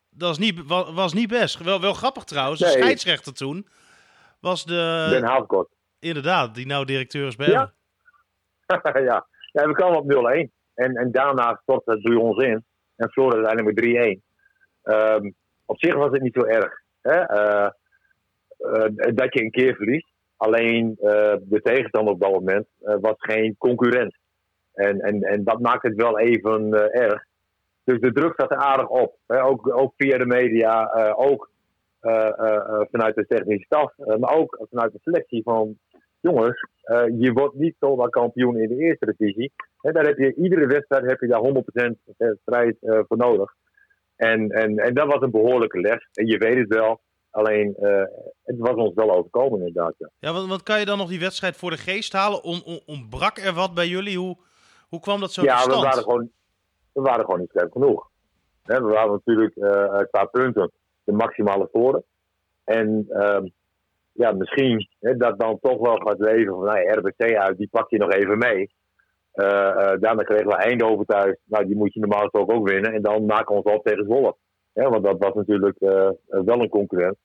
[0.10, 1.58] dat was niet, was, was niet best.
[1.58, 2.60] Wel, wel grappig trouwens.
[2.60, 2.72] Nee.
[2.72, 3.68] De scheidsrechter toen
[4.46, 5.08] was de...
[5.10, 5.70] Ben Havkort.
[6.00, 7.74] Inderdaad, die nou directeur is bij ja.
[8.94, 9.28] ja.
[9.52, 10.14] ja, we kwamen op
[10.48, 10.50] 0-1.
[10.74, 12.66] En, en daarna stortte het bij ons in.
[12.96, 14.22] En verloren uiteindelijk met
[14.84, 15.24] 3-1.
[15.24, 16.82] Um, op zich was het niet zo erg.
[17.02, 17.20] Hè?
[17.32, 17.70] Uh,
[18.60, 20.14] uh, dat je een keer verliest.
[20.38, 24.18] Alleen uh, de tegenstander op dat moment was geen concurrent.
[24.74, 27.24] En, en, en dat maakt het wel even erg.
[27.84, 29.18] Dus de druk staat er aardig op.
[29.28, 29.44] Hè?
[29.44, 31.50] Ook, ook via de media, ook
[32.92, 35.78] vanuit de technische staf, maar ook vanuit de selectie van
[36.20, 36.68] jongens,
[37.18, 39.52] je wordt niet zomaar kampioen in de eerste divisie.
[39.82, 41.42] Hè, daar heb je, iedere wedstrijd heb je daar
[42.20, 43.54] 100% strijd voor nodig.
[44.16, 46.08] En, en, en dat was een behoorlijke les.
[46.14, 47.02] En je weet het wel.
[47.36, 48.04] Alleen, uh,
[48.44, 49.94] het was ons wel overkomen inderdaad.
[49.98, 52.44] Ja, ja want, want, kan je dan nog die wedstrijd voor de geest halen?
[52.44, 54.18] Om, om, ontbrak er wat bij jullie?
[54.18, 54.38] Hoe,
[54.90, 56.30] hoe kwam dat zo ja, we waren, gewoon,
[56.94, 58.10] we waren gewoon niet scherp genoeg.
[58.64, 60.72] we waren natuurlijk uh, qua punten
[61.06, 62.04] de maximale score.
[62.64, 63.42] En uh,
[64.12, 67.90] ja, misschien hè, dat dan toch wel gaat leven van nou, RBC uit, die pak
[67.90, 68.70] je nog even mee.
[69.34, 71.38] Uh, uh, daarna kregen we Eindhoven thuis.
[71.46, 72.94] Nou, die moet je normaal gesproken ook winnen.
[72.94, 74.36] En dan maken we ons op tegen Zwolle.
[74.74, 75.80] Ja, want dat was natuurlijk
[76.28, 77.18] wel een concurrent.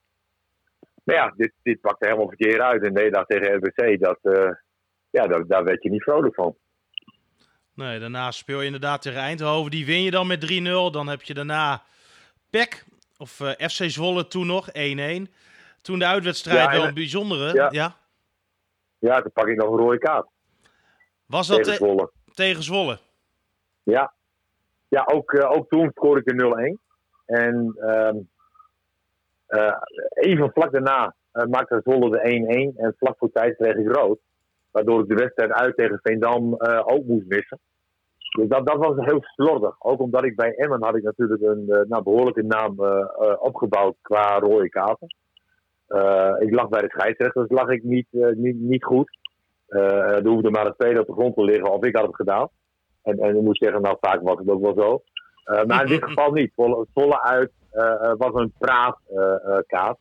[1.03, 2.83] Maar ja, dit, dit pakte helemaal verkeerd uit.
[2.83, 4.19] En Nederland tegen RBC, dat,
[5.09, 6.55] ja, daar, daar werd je niet vrolijk van.
[7.75, 9.71] Nee, daarna speel je inderdaad tegen Eindhoven.
[9.71, 10.63] Die win je dan met 3-0.
[10.91, 11.81] Dan heb je daarna
[12.49, 12.85] PEC,
[13.21, 14.71] of uh, FC Zwolle toen nog, 1-1.
[15.81, 17.53] Toen de uitwedstrijd ja, wel een bijzondere.
[17.53, 17.67] Ja.
[17.71, 17.95] ja.
[18.97, 20.27] Ja, dan pak ik nog een rode kaart.
[21.25, 22.11] Was dat tegen Zwolle?
[22.33, 22.99] Tegen Zwolle?
[23.83, 24.13] Ja.
[24.87, 26.79] Ja, ook, uh, ook toen scoorde ik de 0-1.
[27.25, 27.75] En
[29.47, 29.75] uh,
[30.13, 32.79] even vlak daarna maakte Zwolle de 1-1.
[32.81, 34.19] En vlak voor tijd kreeg ik rood.
[34.71, 37.59] Waardoor ik de wedstrijd uit tegen Veendam ook moest missen.
[38.37, 39.75] Dus dat, dat was heel slordig.
[39.79, 42.79] Ook omdat ik bij Emmen had ik natuurlijk een nou, behoorlijke naam
[43.39, 45.07] opgebouwd qua rode kaarten.
[46.39, 49.17] Ik lag bij de scheidsrechter, dus lag ik niet, niet, niet goed.
[49.67, 52.49] Er hoefde maar een speler op de grond te liggen of ik had het gedaan.
[53.01, 55.03] En, en ik moet zeggen, nou vaak was het ook wel zo.
[55.65, 56.51] maar in dit geval niet.
[56.55, 57.51] Volle, volle uit
[58.17, 59.97] was een praatkaart.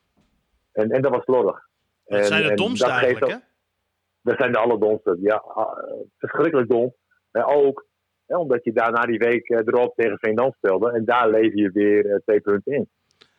[0.73, 1.69] en, en dat was slordig.
[2.05, 3.39] Dat zijn de domste eigenlijk, hè?
[4.23, 5.17] Dat zijn de allerdomste.
[5.21, 5.43] Ja,
[6.19, 6.95] verschrikkelijk dom.
[7.33, 7.87] ook
[8.39, 10.93] omdat je daarna die week erop tegen Veendam speelde.
[10.93, 12.89] En daar leef je weer twee punten in.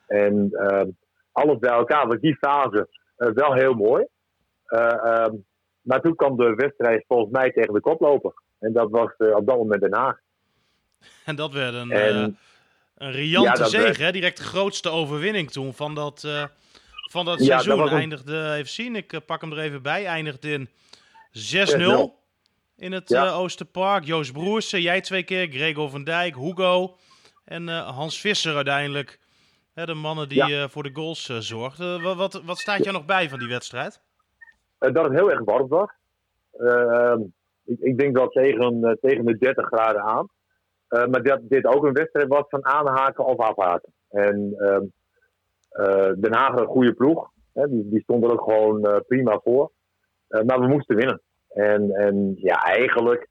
[0.07, 0.89] En ehm,
[1.31, 4.05] alles bij elkaar was die fase uh, wel heel mooi.
[4.67, 5.45] Um,
[5.81, 8.33] maar toen kwam de wedstrijd volgens mij tegen de koploper.
[8.59, 10.19] En dat was op dat moment Den Haag.
[11.25, 12.37] En dat werd een, en,
[12.97, 14.11] een riante ja, zege, hè?
[14.11, 16.27] direct de grootste overwinning toen van dat,
[17.09, 17.77] van dat ja, seizoen.
[17.77, 20.69] Dat eindigde, even zien, ik pak hem er even bij, eindigde in
[21.33, 22.20] 6-0
[22.81, 23.31] in het ja.
[23.31, 24.03] Oosterpark.
[24.03, 26.95] Joost Broersen, jij twee keer, Gregor van Dijk, Hugo
[27.45, 29.19] en Hans Visser uiteindelijk
[29.73, 32.01] de mannen die uh, voor de goals zorgden.
[32.01, 34.01] Wat, wat, wat, staat jou nog bij van die wedstrijd?
[34.77, 35.89] Dat het heel erg warm was.
[36.51, 37.19] Ehm,
[37.65, 40.27] ik, ik, denk wel tegen, tegen de 30 graden aan.
[40.87, 43.93] maar dat dit ook een wedstrijd was van aanhaken of afhaken.
[44.09, 44.85] En ehm,
[46.21, 47.29] Den Haag een goede ploeg.
[47.53, 49.71] Hè, die, die stond er ook gewoon prima voor.
[50.27, 51.21] maar we moesten winnen.
[51.53, 53.27] En, en ja, eigenlijk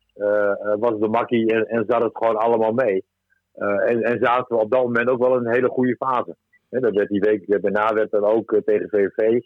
[0.79, 3.05] was het de makkie en, zat het gewoon allemaal mee.
[3.57, 6.37] Uh, en, en zaten we op dat moment ook wel in een hele goede fase.
[6.69, 9.41] Dat werd die week daarna werd er ook tegen VVV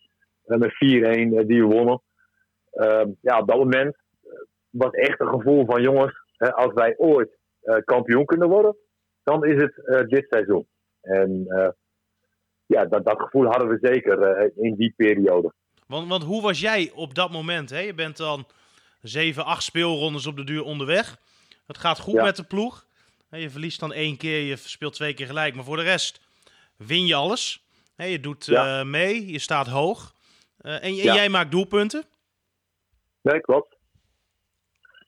[0.44, 0.72] met
[1.42, 2.02] 4-1 die wonnen.
[2.70, 3.96] Ehm, ja, op dat moment
[4.70, 7.38] was echt een gevoel van jongens, als wij ooit
[7.84, 8.76] kampioen kunnen worden,
[9.22, 10.66] dan is het dit seizoen.
[11.00, 11.46] En
[12.66, 15.52] ja, dat, dat gevoel hadden we zeker in die periode.
[15.86, 17.70] Want, want hoe was jij op dat moment?
[17.70, 17.80] Hè?
[17.80, 18.46] Je bent dan
[19.04, 21.16] 7, 8 speelrondes op de duur onderweg.
[21.66, 22.86] Het gaat goed met de ploeg.
[23.30, 25.54] Je verliest dan één keer, je speelt twee keer gelijk.
[25.54, 26.20] Maar voor de rest
[26.76, 27.64] win je alles.
[27.96, 30.14] Je doet eh, mee, je staat hoog.
[30.58, 32.04] Eh, en, jij maakt doelpunten.
[33.20, 33.76] Nee, klopt.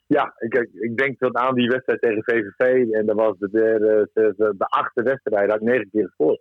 [0.07, 4.09] Ja, ik, ik denk dat aan die wedstrijd tegen VVV, en dat was de, de,
[4.15, 6.41] de, de achtste wedstrijd, had ik negen keer gescoord.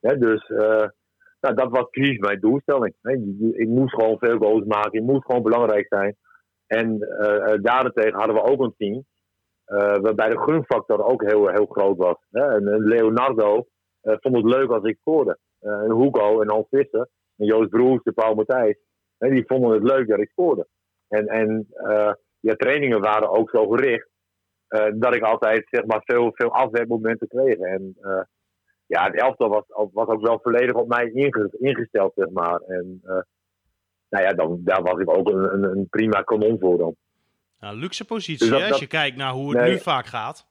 [0.00, 0.88] dus uh,
[1.40, 2.94] nou, dat was precies mijn doelstelling.
[3.52, 6.16] Ik moest gewoon veel goals maken, ik moest gewoon belangrijk zijn.
[6.72, 9.04] En uh, daarentegen hadden we ook een team
[9.66, 12.16] uh, waarbij de gunfactor ook heel, heel groot was.
[12.30, 13.66] En, Leonardo
[14.02, 15.38] vond het leuk als ik scoorde.
[15.60, 18.78] En Hugo en Hans Visser en Joost Broers en Paul Matthijs,
[19.18, 20.66] die vonden het leuk dat ik scoorde.
[21.08, 21.66] En, en
[22.40, 24.08] ja, trainingen waren ook zo gericht
[24.94, 27.58] dat ik altijd zeg maar, veel, veel afwerkmomenten kreeg.
[27.58, 27.96] En
[28.86, 31.10] ja, het elftal was, was ook wel volledig op mij
[31.58, 32.60] ingesteld, zeg maar.
[32.60, 33.02] En
[34.12, 36.94] nou ja, dan, daar was ik ook een, een, een prima kanon voor dan.
[37.60, 40.46] Nou, luxe positie, dus als je kijkt naar hoe het nu vaak gaat.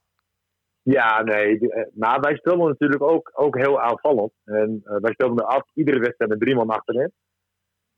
[0.82, 1.70] Ja, nee.
[1.70, 4.32] Eh, maar wij speelden natuurlijk ook, ook heel aanvallend.
[4.46, 7.12] En uh, wij speelden af, iedere wedstrijd met drie man achterin.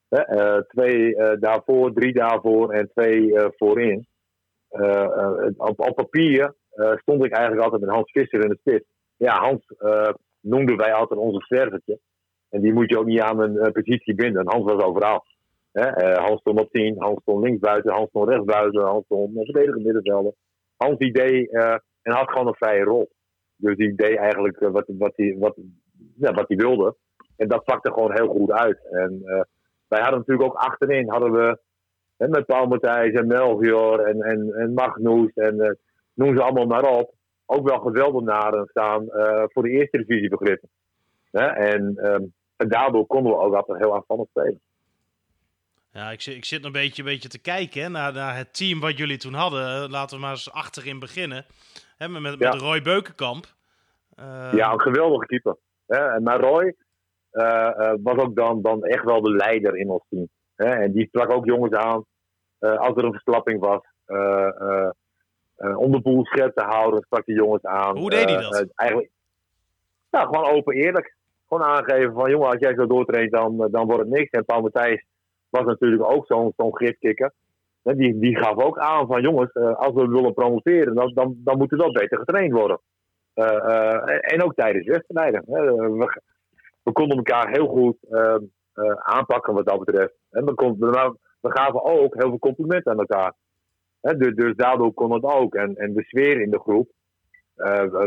[0.09, 4.07] Uh, twee daarvoor, drie daarvoor en twee voorin.
[5.57, 6.55] Op, op, papier
[6.95, 8.85] stond ik eigenlijk altijd met Hans Visser in de spits.
[9.17, 9.65] Ja, Hans
[10.39, 11.99] noemden wij altijd onze servertje.
[12.49, 14.47] En die moet je ook niet aan een positie binden.
[14.47, 15.25] Hans was overal.
[15.73, 16.13] Hè?
[16.13, 20.33] Hans stond op 10, Hans stond linksbuiten, stond rechtsbuiten, Hans stond een verdedigend middenvelder.
[20.75, 23.11] Hans idee uh, en had gewoon een vrije rol.
[23.55, 25.57] Dus die deed eigenlijk uh, wat, wat, hij, wat,
[26.15, 26.95] ja, wat wilde.
[27.37, 28.79] En dat pakte gewoon heel goed uit.
[28.91, 29.21] En
[29.87, 31.59] wij hadden natuurlijk ook achterin hadden we
[32.17, 35.77] hè, met Paul Matthijs en Melchior en, en, en Magnus en
[36.13, 37.13] noem ze allemaal maar op.
[37.45, 39.05] Ook wel geweldenaren staan
[39.47, 40.69] voor de eerste divisie begrippen.
[41.31, 44.61] En, um, en daardoor konden we ook altijd heel aanvallend spelen.
[45.93, 48.79] Ja, ik zit, ik zit een beetje, een beetje te kijken naar, naar het team
[48.79, 49.89] wat jullie toen hadden.
[49.89, 51.45] Laten we maar eens achterin beginnen.
[51.97, 53.45] Hè, met, met, met Roy Beukenkamp.
[54.19, 54.53] Uh...
[54.53, 55.57] Ja, een geweldige keeper.
[55.87, 56.19] Hè?
[56.19, 56.75] Maar Roy
[57.31, 60.27] uh, was ook dan, dan echt wel de leider in ons team.
[60.55, 60.69] Hè?
[60.69, 62.05] En die sprak ook jongens aan
[62.59, 63.81] als er een verslapping was.
[65.75, 67.97] om de boel scherp te houden, sprak die jongens aan.
[67.97, 68.67] Hoe deed hij dat?
[68.75, 69.09] eigenlijk,
[70.11, 71.15] nou, gewoon open eerlijk.
[71.47, 74.29] Gewoon aangeven van, jongen, als jij zo doortraint, dan, dan wordt het niks.
[74.29, 75.05] En Paul Matthijs
[75.53, 77.33] was natuurlijk ook zo'n zo'n gridkikker.
[77.81, 81.71] Die, die gaf ook aan van, jongens, als we willen promoveren, dan, dan, dan moet
[81.71, 82.79] er wel beter getraind worden.
[84.19, 85.43] en ook tijdens wedstrijden.
[85.45, 86.21] we,
[86.83, 87.97] we konden elkaar heel goed
[89.03, 90.13] aanpakken wat dat betreft.
[90.29, 90.91] En we, konden,
[91.41, 93.33] we gaven ook heel veel complimenten aan elkaar.
[94.01, 95.55] dus, dus daardoor kon het ook.
[95.55, 96.91] En, en de sfeer in de groep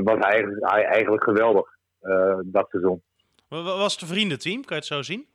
[0.02, 1.68] was eigenlijk, eigenlijk geweldig
[2.44, 3.02] dat seizoen.
[3.48, 4.64] Was het een vriendenteam?
[4.64, 5.26] Kan je het zo zien?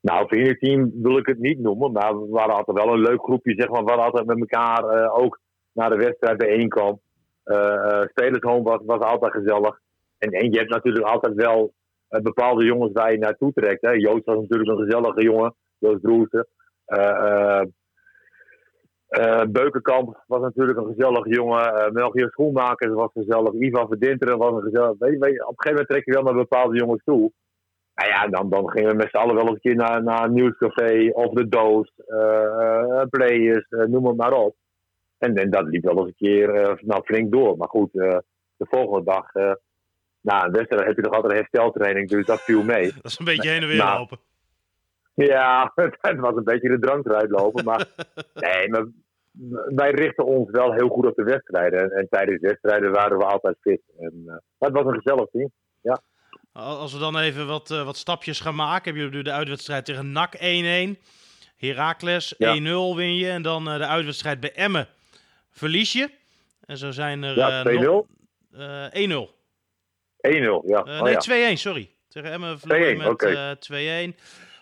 [0.00, 1.92] Nou, vriendenteam wil ik het niet noemen.
[1.92, 3.84] Maar we waren altijd wel een leuk groepje, zeg maar.
[3.84, 5.40] We hadden altijd met elkaar uh, ook
[5.72, 7.00] naar de wedstrijd bijeenkwam.
[7.44, 9.80] Uh, uh, Spelershome was, was altijd gezellig.
[10.18, 11.74] En, en je hebt natuurlijk altijd wel
[12.08, 13.82] bepaalde jongens waar je naartoe trekt.
[13.82, 13.90] Hè.
[13.90, 15.54] Joost was natuurlijk een gezellige jongen.
[15.78, 16.46] Joost Broersen.
[19.50, 21.74] Beukenkamp was natuurlijk een gezellige jongen.
[21.74, 23.52] Uh, Melchior Schoenmakers was gezellig.
[23.52, 24.90] Ivan Verdinteren was een gezellig.
[24.90, 27.32] Op een gegeven moment trek je wel naar bepaalde jongens toe.
[27.98, 30.24] Nou ja, dan, dan gingen we met z'n allen wel eens een keer naar, naar
[30.24, 34.56] een nieuwscafé of de doos, uh, players, uh, noem het maar op.
[35.18, 37.56] En, en dat liep wel eens een keer nou, flink door.
[37.56, 39.32] Maar goed, de volgende dag,
[40.20, 42.92] na een wedstrijd heb je toch altijd een hersteltraining, dus dat viel mee.
[43.02, 44.18] Dat is een beetje heen en weer nou, lopen.
[45.14, 47.64] Ja, het was een beetje de drank eruit lopen.
[47.64, 47.86] Maar
[48.34, 48.86] nee, maar
[49.74, 51.80] wij richten ons wel heel goed op de wedstrijden.
[51.80, 53.82] En, en tijdens wedstrijden waren we altijd fit.
[53.98, 55.50] En, uh, het was een gezellig team.
[56.58, 58.94] Als we dan even wat, uh, wat stapjes gaan maken.
[58.94, 60.38] Heb je de uitwedstrijd tegen NAC 1-1.
[61.56, 62.38] Heracles 1-0
[62.94, 63.30] win je.
[63.30, 64.88] En dan uh, de uitwedstrijd bij Emmen
[65.50, 66.10] verlies je.
[66.66, 67.36] En zo zijn er...
[67.36, 67.68] Ja, 2-0?
[68.54, 69.36] 1-0.
[70.28, 70.80] 1-0, ja.
[70.80, 71.90] Oh, nee, 2-1, sorry.
[72.08, 74.12] Tegen Emmen verloor je met okay.
[74.12, 74.14] 2-1.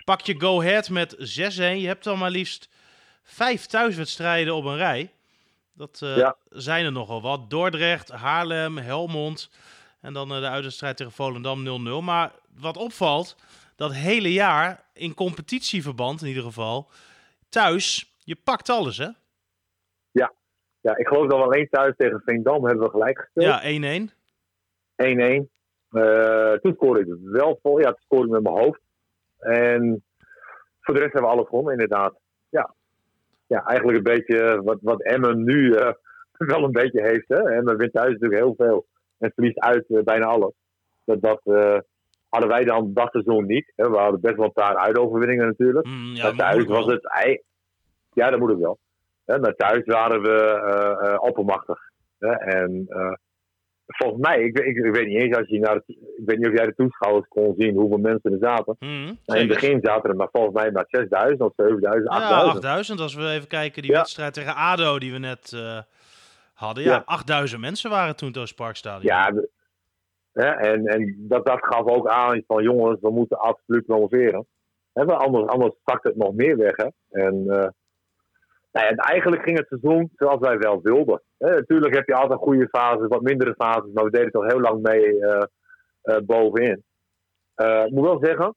[0.04, 1.18] Pak je Go Ahead met 6-1.
[1.56, 2.68] Je hebt dan maar liefst
[3.22, 5.10] vijf thuiswedstrijden op een rij.
[5.72, 7.50] Dat uh, zijn er nogal wat.
[7.50, 9.50] Dordrecht, Haarlem, Helmond.
[10.06, 11.58] En dan uh, de uitwedstrijd tegen Volendam
[12.00, 12.04] 0-0.
[12.04, 13.36] Maar wat opvalt,
[13.76, 16.88] dat hele jaar in competitieverband in ieder geval,
[17.48, 19.08] thuis, je pakt alles hè?
[20.10, 20.32] Ja,
[20.80, 23.62] ja ik geloof dat we alleen thuis tegen Veendam hebben we gelijk gespeeld.
[23.62, 25.42] Ja, 1-1.
[25.42, 25.48] 1-1.
[25.90, 27.78] Uh, toen scoorde ik wel vol.
[27.78, 28.80] Ja, toen scoorde ik met mijn hoofd.
[29.38, 30.04] En
[30.80, 32.14] voor de rest hebben we alles gewonnen, inderdaad.
[32.48, 32.74] Ja,
[33.46, 35.92] ja eigenlijk een beetje wat, wat Emmen nu uh,
[36.52, 37.28] wel een beetje heeft.
[37.28, 37.50] Hè?
[37.50, 38.86] Emmen wint thuis natuurlijk heel veel
[39.18, 40.52] en verliest uit uh, bijna alles.
[41.04, 41.78] Dat, dat uh,
[42.28, 43.72] hadden wij dan dat seizoen niet.
[43.76, 43.90] Hè?
[43.90, 45.86] We hadden best wel een paar uitoverwinningen natuurlijk.
[45.86, 47.08] Mm, ja, maar thuis was het...
[48.12, 48.78] Ja, dat moet ik wel.
[49.24, 49.38] Hè?
[49.38, 51.78] Maar thuis waren we oppermachtig.
[52.18, 52.32] Hè?
[52.32, 52.88] En
[53.86, 56.56] volgens mij, ik, ik, ik, weet niet eens als je naar ik weet niet of
[56.56, 58.76] jij de toeschouwers kon zien hoeveel mensen er zaten.
[58.78, 62.44] Mm, in het begin zaten er maar volgens mij maar 6000 of 7000, 8000.
[62.44, 63.96] Ja, 8000 als we even kijken die ja.
[63.96, 65.78] wedstrijd tegen ADO die we net uh,
[66.56, 66.84] hadden.
[66.84, 69.02] Ja, ja, 8000 mensen waren toen door Parkstadion.
[69.02, 69.32] Ja,
[70.32, 74.46] hè, en, en dat, dat gaf ook aan van jongens, we moeten absoluut promoveren.
[74.92, 76.76] Hè, anders, anders zakt het nog meer weg.
[76.76, 76.88] Hè.
[77.10, 77.68] En uh,
[78.72, 81.22] nou ja, eigenlijk ging het seizoen zoals wij wel wilden.
[81.38, 84.60] Hè, natuurlijk heb je altijd goede fases, wat mindere fases, maar we deden toch heel
[84.60, 85.42] lang mee uh,
[86.02, 86.84] uh, bovenin.
[87.84, 88.54] Ik moet wel zeggen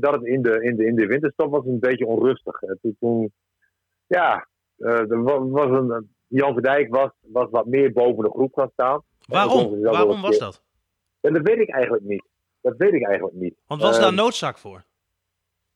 [0.00, 2.58] dat het in de, in, de, in de winterstop was een beetje onrustig.
[2.58, 3.32] Toen, toen
[4.06, 9.02] ja, er was een, Jan Verdijk was, was wat meer boven de groep gaan staan.
[9.26, 9.80] Waarom?
[9.82, 10.62] Waarom was dat?
[11.20, 12.24] Ja, dat weet ik eigenlijk niet.
[12.60, 13.54] Dat weet ik eigenlijk niet.
[13.66, 14.84] Want was daar noodzaak voor?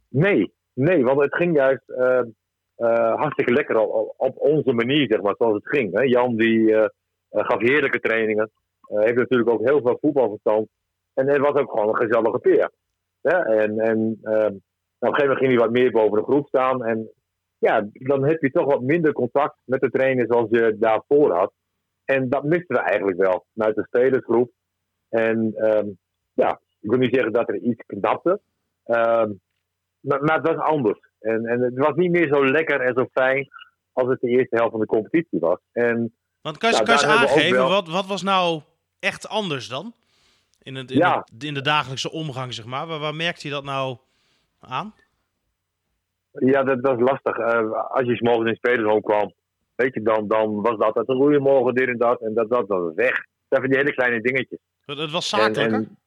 [0.09, 5.35] Nee, nee, want het ging juist uh, hartstikke lekker op, op, onze manier, zeg maar,
[5.38, 5.99] zoals het ging.
[5.99, 6.03] Hè.
[6.03, 6.85] Jan die uh,
[7.31, 8.51] gaf heerlijke trainingen.
[8.88, 10.69] heeft natuurlijk ook heel veel voetbalverstand.
[11.15, 12.71] En het was ook gewoon een gezellige peer.
[13.21, 16.47] Ja, en en uh, op een gegeven moment ging hij wat meer boven de groep
[16.47, 16.85] staan.
[16.85, 17.11] En
[17.62, 21.53] ja, dan heb je toch wat minder contact met de trainer zoals je daarvoor had.
[22.05, 24.51] En dat misten we eigenlijk wel vanuit de spelersgroep.
[25.09, 25.98] En um,
[26.33, 28.40] ja, ik wil niet zeggen dat er iets knapte.
[28.85, 29.40] Um,
[30.01, 30.98] maar, maar het was anders.
[31.18, 33.48] En, en het was niet meer zo lekker en zo fijn
[33.92, 35.59] als het de eerste helft van de competitie was.
[35.72, 37.68] En, Want kan je, nou, kan je aangeven, wel...
[37.68, 38.62] wat, wat was nou
[38.98, 39.94] echt anders dan?
[40.62, 41.27] In, het, in, ja.
[41.33, 42.87] de, in de dagelijkse omgang, zeg maar.
[42.87, 43.96] Waar, waar merkte je dat nou
[44.61, 44.94] aan?
[46.33, 47.38] Ja, dat, dat is lastig.
[47.38, 49.33] Uh, als je morgens in spelersroom kwam,
[49.75, 52.21] weet je, dan, dan was dat een goede morgen, dit en dat.
[52.21, 53.14] En dat, dat was weg.
[53.49, 54.59] Dat zijn die hele kleine dingetjes.
[54.85, 55.64] Het, het was zakelijker?
[55.64, 55.99] En, en,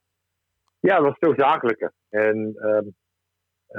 [0.79, 1.93] ja, het was veel zakelijker.
[2.09, 2.79] En uh,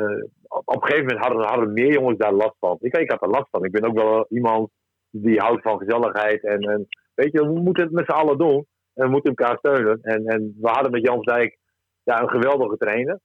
[0.03, 2.77] uh, op, een gegeven moment hadden, hadden meer jongens daar last van.
[2.81, 3.65] Ik, ik had er last van.
[3.65, 4.71] Ik ben ook wel iemand
[5.11, 6.45] die houdt van gezelligheid.
[6.45, 8.67] En, en weet je, we moeten het met z'n allen doen.
[8.95, 9.99] En we moeten elkaar steunen.
[10.03, 11.59] En, en we hadden met Jan Dijk
[12.03, 13.21] ja, een geweldige trainer.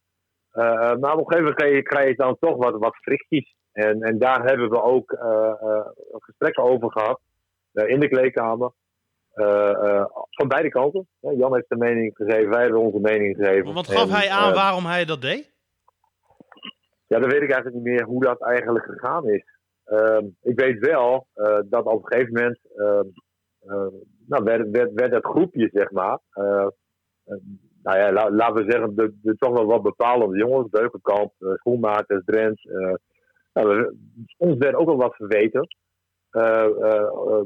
[0.53, 3.55] Uh, maar op een gegeven moment krijg je, dan toch wat, wat fricties.
[3.71, 7.19] En, en daar hebben we ook uh, gesprekken over gehad.
[7.73, 8.71] in de kleedkamer.
[10.29, 11.07] van beide kanten.
[11.19, 13.73] Jan heeft de mening gegeven, wij hebben onze mening gegeven.
[13.73, 15.51] Want gaf hij aan waarom hij dat deed?
[17.07, 19.43] Ja, dan weet ik eigenlijk niet meer hoe dat eigenlijk gegaan is.
[19.85, 21.27] Ehm, ik weet wel
[21.65, 22.59] dat op een gegeven moment
[24.27, 26.19] nou, werd, werd, werd dat groepje, zeg maar,
[27.83, 30.69] nou ja, laten we zeggen, de, de, toch wel wat bepalende jongens.
[30.69, 32.65] Beukenkamp, uh, Schoenmakers, Drent.
[32.65, 32.93] Uh,
[33.53, 33.95] nou,
[34.37, 35.67] ons werd ook al wat verweten
[36.31, 36.67] uh,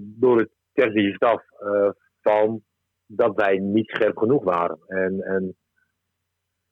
[0.02, 1.44] door de technische staf
[2.22, 2.64] van
[3.06, 4.80] dat wij niet scherp genoeg waren.
[4.88, 5.56] En, en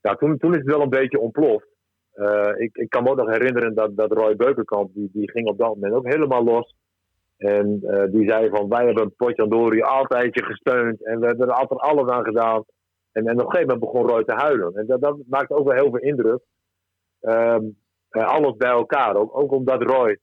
[0.02, 1.68] ja, toen, toen is het wel een beetje ontploft.
[2.58, 5.58] ik, ik kan me ook nog herinneren dat, dat Roy Beukenkamp, die, die ging op
[5.58, 6.76] dat moment ook helemaal los.
[7.38, 7.80] En
[8.12, 12.10] die zei van, wij hebben Potjandori altijd je gesteund en we hebben er altijd alles
[12.10, 12.64] aan gedaan.
[13.14, 14.74] En, en op een gegeven moment begon Roy te huilen.
[14.74, 16.42] En dat, dat maakt ook wel heel veel indruk.
[17.20, 17.64] Ehm,
[18.10, 19.16] eh, alles bij elkaar.
[19.16, 20.20] Ook, ook omdat Roy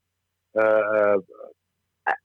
[0.53, 1.17] uh,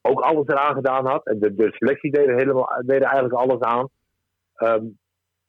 [0.02, 1.26] ook alles eraan gedaan had.
[1.26, 3.88] En de, de selectie deden, helemaal, deden eigenlijk alles aan.
[4.56, 4.98] Um,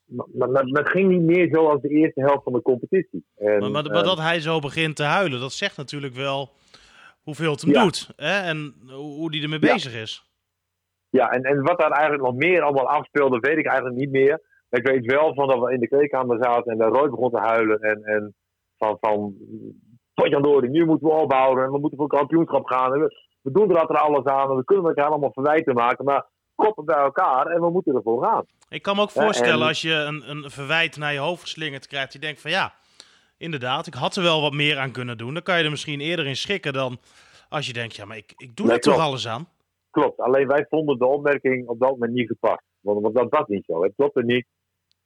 [0.08, 3.26] maar, maar, het ging niet meer zo als de eerste helft van de competitie.
[3.36, 6.50] En, maar, maar, maar, dat hij zo begint te huilen, dat zegt natuurlijk wel
[7.22, 8.10] hoeveel het hem doet.
[8.16, 8.40] Hè?
[8.40, 10.26] En hoe hij ermee bezig is.
[11.10, 14.42] Ja, en, en wat daar eigenlijk nog meer allemaal afspeelde, weet ik eigenlijk niet meer
[14.70, 17.40] ik weet wel van dat we in de kleedkamer zaten en dat Roy begon te
[17.40, 17.80] huilen.
[17.80, 18.36] En, en
[18.78, 19.36] van, van
[20.14, 22.94] Potjandori, nu moeten we opbouwen en we moeten voor kampioenschap gaan.
[22.94, 26.06] En we, we doen er altijd alles aan en we kunnen elkaar allemaal verwijten maken.
[26.06, 26.26] Maar
[26.56, 28.46] koppen bij elkaar en we moeten ervoor gaan.
[28.70, 32.14] Ik kan me ook voorstellen als je een, een verwijt naar je hoofd geslingerd krijgt.
[32.14, 32.74] Je denkt van ja,
[33.38, 35.34] inderdaad, ik had er wel wat meer aan kunnen doen.
[35.34, 36.98] Dan kan je er misschien eerder in schikken dan
[37.50, 39.48] als je denkt, ja, maar ik, ik doe er toch alles aan.
[39.90, 42.64] Klopt, alleen wij vonden de opmerking op dat moment niet gepast.
[42.80, 43.84] Want, want dat was niet zo.
[43.84, 44.46] Het klopte niet.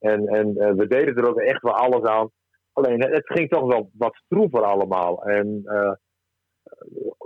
[0.01, 2.29] En, en uh, we deden er ook echt wel alles aan.
[2.73, 5.23] Alleen het ging toch wel wat stroever allemaal.
[5.23, 5.93] En uh,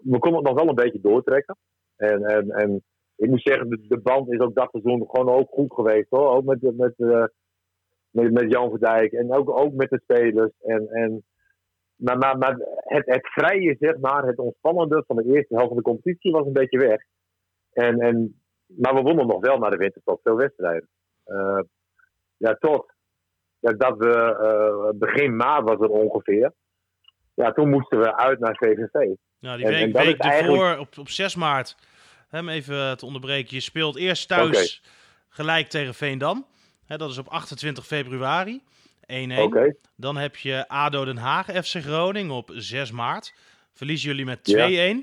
[0.04, 1.58] we konden het nog wel een beetje doortrekken.
[1.96, 2.84] En, en, en
[3.16, 6.30] ik moet zeggen, de, de band is ook dat seizoen gewoon ook goed geweest hoor.
[6.30, 7.26] Ook met, met, uh,
[8.10, 10.52] met, met Jan Verdijk en ook, ook met de spelers.
[10.62, 11.24] En, en,
[11.96, 15.78] maar maar, maar het, het vrije, zeg maar, het ontspannende van de eerste helft van
[15.78, 17.02] de competitie was een beetje weg.
[17.72, 20.90] En, en, maar we wonnen nog wel naar de winterstop veel wedstrijden.
[21.26, 21.60] Uh,
[22.38, 22.94] ja, tot
[23.60, 24.38] dat we
[24.92, 26.54] uh, begin maart was het ongeveer.
[27.34, 29.16] Ja, toen moesten we uit naar VVV.
[29.40, 30.80] Ja, die week, en, week ervoor, eigenlijk...
[30.80, 31.76] op, op 6 maart,
[32.28, 33.56] hem even te onderbreken.
[33.56, 34.84] Je speelt eerst thuis
[35.30, 36.46] gelijk tegen Veendam.
[36.86, 38.62] Hè, dat is op 28 februari.
[39.02, 39.06] 1-1.
[39.38, 39.76] Okay.
[39.96, 43.34] Dan heb je ADO Den Haag, FC Groningen op 6 maart.
[43.74, 44.56] Verliezen jullie met 2-1.
[44.56, 44.94] Ja.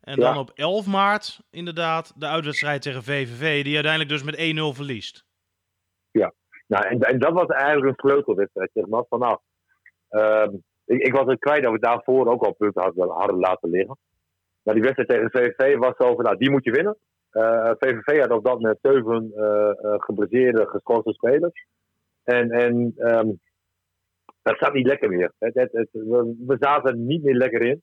[0.00, 4.76] En dan op 11 maart inderdaad de uitwedstrijd tegen VVV, die uiteindelijk dus met 1-0
[4.76, 5.24] verliest.
[6.72, 9.04] Nou, en, dat was eigenlijk een sleutelwedstrijd, zeg maar.
[9.08, 9.38] Van, nou,
[10.10, 13.70] uh, ik, ik, was het kwijt dat we daarvoor ook al punten hadden, hadden laten
[13.70, 13.98] liggen.
[14.62, 16.96] Maar die wedstrijd tegen VVV was zo van, nou, die moet je winnen.
[17.32, 21.66] Uh, eh, VVV had op dat moment zeven uh, uh, geblesseerde, geschorste spelers.
[22.22, 23.40] En, en um,
[24.42, 25.32] dat zat niet lekker meer.
[25.38, 27.82] Het, we, we, zaten niet meer lekker in.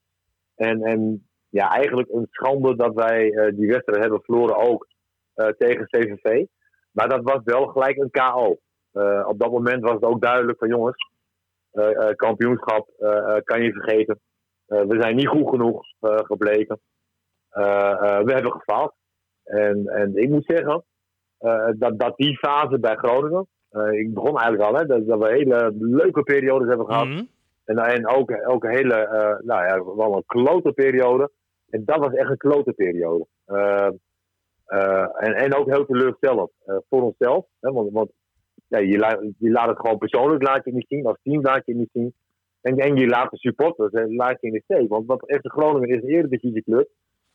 [0.56, 4.88] En, en ja, eigenlijk een schande dat wij die wedstrijd hebben verloren ook
[5.58, 6.46] tegen CVV.
[6.92, 8.60] Maar dat was wel gelijk een KO.
[9.00, 11.12] Uh, op dat moment was het ook duidelijk van jongens,
[11.74, 12.90] uh, uh, kampioenschap
[13.44, 14.20] kan je vergeten.
[14.66, 16.80] we zijn niet goed genoeg gebleken.
[17.50, 18.94] we hebben gefaald.
[19.44, 20.84] En, en ik moet zeggen
[21.78, 23.48] dat, dat die fase bij Groningen,
[23.92, 27.06] ik begon eigenlijk al, hè, dat, dat we hele leuke periodes hebben gehad.
[27.06, 27.30] Mm -hmm.
[27.66, 29.08] En, en ook, ook een hele,
[29.44, 31.32] nou ja, wel een klote periode.
[31.70, 33.26] En dat was echt een klote periode.
[35.16, 36.52] en, en ook heel teleurstellend
[36.90, 37.46] voor onszelf.
[37.60, 38.12] Hè, want, want
[38.70, 41.66] ja, je, laat, je laat het gewoon persoonlijk laat je niet zien, als team laat
[41.66, 42.14] je niet zien.
[42.62, 44.90] En, en je laat de supporters en laat je in de steek.
[44.90, 46.90] Want wat FC Groningen is een eredivisieclub,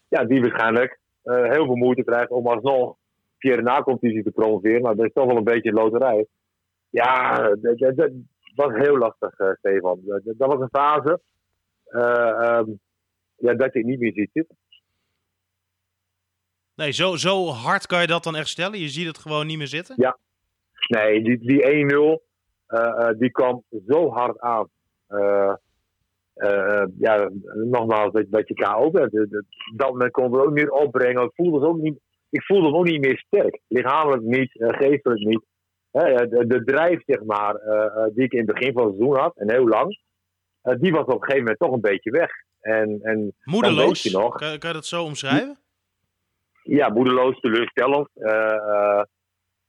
[0.08, 2.96] ja, die waarschijnlijk uh, heel veel moeite krijgt om alsnog
[3.38, 4.82] via de nacompetitie te promoveren.
[4.82, 6.26] Maar dat is toch wel een beetje een loterij.
[6.90, 8.10] Ja, dat, dat, dat
[8.54, 10.00] was heel lastig, uh, Stefan.
[10.04, 11.20] Dat, dat, was een fase
[11.88, 12.80] uh, um,
[13.36, 14.56] ja, dat je niet meer ziet zitten.
[16.74, 18.78] Nee, zo, zo hard kan je dat dan echt stellen?
[18.78, 19.94] Je ziet het gewoon niet meer zitten?
[19.98, 20.18] Ja,
[20.88, 22.32] Nee, die, die 1-0
[22.68, 24.68] uh, uh, die kwam zo hard aan.
[25.08, 25.54] Uh,
[26.98, 29.12] ja, nogmaals, dat, dat je KO bent.
[29.76, 31.22] Dat moment konden we ook niet opbrengen.
[31.22, 31.98] Ik voelde, ook niet,
[32.30, 33.60] ik voelde me ook niet meer sterk.
[33.68, 35.44] Lichamelijk niet, geestelijk niet.
[35.90, 37.54] de, de drijf, zeg maar,
[38.14, 39.98] die ik in het begin van het seizoen had, en heel lang,
[40.62, 42.30] die was op een gegeven moment toch een beetje weg.
[42.60, 44.02] En, en moedeloos?
[44.02, 45.58] Je nog, kan, kan, je dat zo omschrijven?
[46.62, 48.08] Ja, moedeloos, teleurstellend.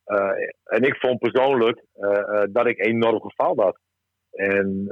[0.06, 0.32] Uh,
[0.64, 3.80] en ik vond persoonlijk uh, dat ik enorm gefaald had.
[4.32, 4.86] En,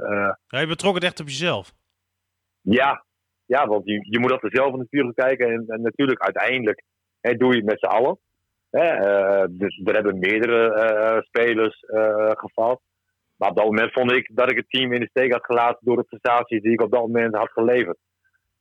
[0.46, 1.72] ja, je betrok het echt op jezelf?
[2.60, 3.04] Ja,
[3.44, 5.46] ja want je, je moet altijd zelf in de spiegel kijken.
[5.52, 6.82] En, en natuurlijk, uiteindelijk
[7.20, 8.18] hè, doe je het met z'n allen.
[8.70, 8.96] Hè,
[9.50, 11.84] dus er hebben meerdere spelers
[12.28, 12.80] gevallen.
[13.36, 15.78] Maar op dat moment vond ik dat ik het team in de steek had gelaten
[15.80, 17.98] door de prestaties die ik op dat moment had geleverd.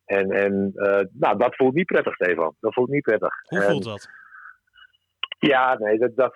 [0.05, 0.71] En, en
[1.11, 2.55] nou, dat voelt niet prettig, Stefan.
[2.59, 3.33] Dat voelt niet prettig.
[3.47, 4.09] Hoe voelt dat?
[5.47, 6.33] Ja, nee, dat, dat,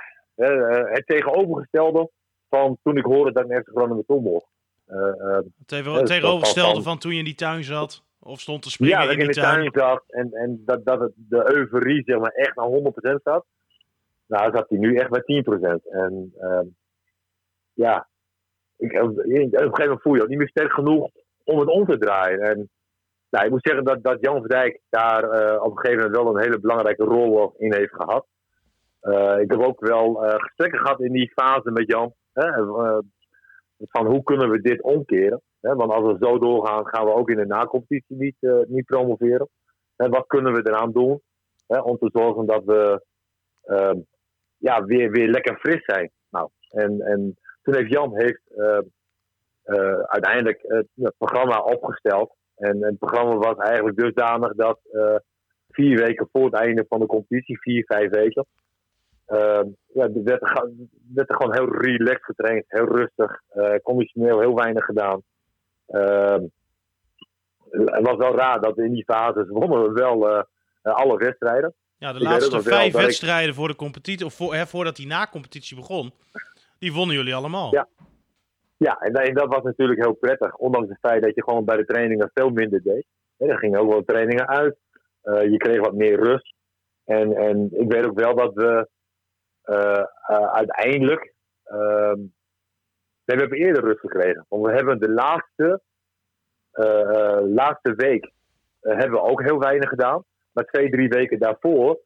[0.89, 2.11] het tegenovergestelde
[2.49, 4.45] van toen ik hoorde dat ik Groningen toe mocht.
[5.97, 8.05] het tegenovergestelde van toen je in die tuin zat?
[8.19, 10.99] Of stond te springen ja, dat in, in de tuin, zat en, en dat, dat
[10.99, 12.69] het, de euforie zeg maar, echt naar
[13.17, 13.45] 100% zat.
[14.27, 15.43] Nou, zat hij nu echt bij
[15.81, 15.89] 10%.
[15.89, 16.59] En uh,
[17.73, 18.07] ja,
[18.77, 21.09] ik, op een gegeven moment voel je ook niet meer sterk genoeg
[21.43, 22.41] om het om te draaien.
[22.41, 22.69] En
[23.29, 26.35] nou, ik moet zeggen dat, dat Jan Verdijk daar uh, op een gegeven moment wel
[26.35, 28.25] een hele belangrijke rol in heeft gehad.
[29.07, 32.13] Uh, ik heb ook wel uh, gesprekken gehad in die fase met Jan.
[32.33, 32.65] Hè,
[33.77, 35.41] van hoe kunnen we dit omkeren?
[35.59, 39.49] want als we zo doorgaan, gaan we ook in de nacompetitie niet, niet promoveren.
[39.95, 41.21] En wat kunnen we eraan doen
[41.67, 43.01] om te zorgen dat we
[43.65, 44.01] uh,
[44.57, 46.11] ja, weer, weer lekker fris zijn?
[46.29, 48.79] Nou, en, en toen heeft Jan heeft, uh,
[49.99, 50.61] uiteindelijk
[50.95, 52.35] het programma opgesteld.
[52.55, 54.79] En het programma was eigenlijk dusdanig dat
[55.69, 58.45] vier weken voor het einde van de competitie, vier, vijf weken,
[59.93, 60.71] ja, werd, er,
[61.13, 63.41] werd er gewoon heel relaxed getraind, heel rustig,
[63.83, 65.21] conditioneel heel weinig gedaan.
[65.87, 66.37] Uh,
[67.71, 70.43] het was wel raar dat in die fases wonnen we wel uh,
[70.81, 71.73] alle wedstrijden.
[71.97, 76.11] Ja, de laatste vijf wedstrijden voor de competitie, of voor, hè, voordat die na-competitie begon,
[76.79, 77.73] die wonnen jullie allemaal.
[77.73, 77.87] Ja,
[78.77, 80.55] ja en, en, dat was natuurlijk heel prettig.
[80.55, 83.05] Ondanks het feit dat je gewoon bij de trainingen veel minder deed.
[83.37, 84.77] er gingen ook wel trainingen uit.
[85.23, 86.53] Uh, je kreeg wat meer rust.
[87.05, 88.87] En, en ik weet ook wel dat we
[90.53, 92.19] uiteindelijk ehm,
[93.27, 94.45] Nee, we hebben eerder rust gekregen.
[94.49, 95.81] Want we hebben de laatste,
[96.73, 98.31] uh, laatste week
[98.81, 100.23] uh, hebben we ook heel weinig gedaan.
[100.51, 101.99] Maar twee, drie weken daarvoor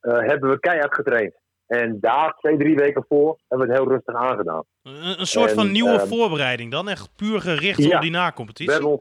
[0.00, 1.34] hebben we keihard getraind.
[1.66, 4.64] En daar, twee, drie weken voor, hebben we het heel rustig aangedaan.
[4.82, 6.88] Een, een soort van nieuwe ehm, voorbereiding dan?
[6.88, 9.00] Echt puur gericht op die na-competitie?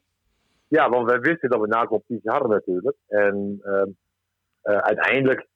[0.67, 2.97] Ja, want wij wisten dat we na-competitie hadden natuurlijk.
[3.07, 3.89] En ehm,
[4.61, 5.47] uiteindelijk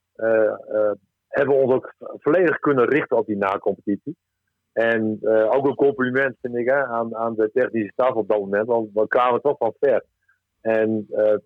[1.29, 4.17] hebben we ons ook volledig kunnen richten op die na-competitie.
[4.73, 8.39] En uh, ook een compliment vind ik hè, aan, aan de technische staf op dat
[8.39, 10.05] moment, want we kwamen toch van ver.
[10.61, 11.37] En uh,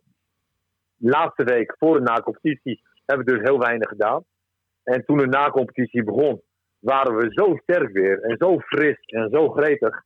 [0.97, 4.23] laatste week voor de na-competitie hebben we dus heel weinig gedaan.
[4.83, 6.41] En toen de na-competitie begon,
[6.79, 10.03] waren we zo sterk weer en zo fris en zo gretig.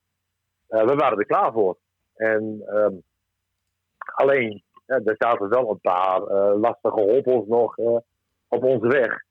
[0.70, 1.78] Uh, we waren er klaar voor.
[2.16, 3.04] En um,
[4.14, 6.22] alleen, ja, er zaten wel een paar
[6.56, 7.78] lastige hobbels nog
[8.48, 9.26] op onze weg.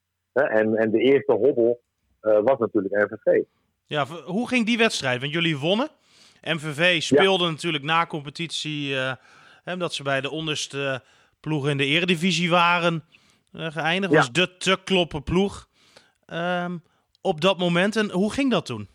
[0.45, 1.80] En, en de eerste hobbel
[2.20, 3.43] was natuurlijk NVV.
[3.87, 5.20] Ja, hoe ging die wedstrijd?
[5.20, 5.89] Want jullie wonnen.
[6.43, 9.12] MVV speelde natuurlijk na competitie, uh,
[9.64, 11.03] omdat ze bij de onderste
[11.41, 13.05] ploegen in de eredivisie waren
[13.53, 14.12] uh, geëindigd.
[14.12, 14.18] Ja.
[14.18, 15.68] Was de te kloppen ploeg
[16.32, 16.82] um,
[17.20, 17.97] op dat moment.
[17.97, 18.89] En hoe ging dat toen?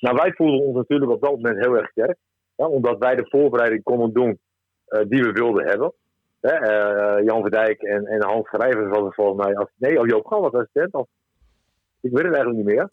[0.00, 2.18] Nou, wij voelden ons natuurlijk op dat moment heel erg sterk.
[2.56, 4.38] omdat wij de voorbereiding konden doen
[4.88, 5.92] uh, die we wilden hebben.
[7.24, 9.56] Jan Verdijk en, en Hans Schrijvers was volgens mij...
[9.56, 10.94] Als, nee, oh, Joop Gal was assistent.
[10.94, 11.08] Of,
[12.00, 12.90] ik weet het eigenlijk niet meer.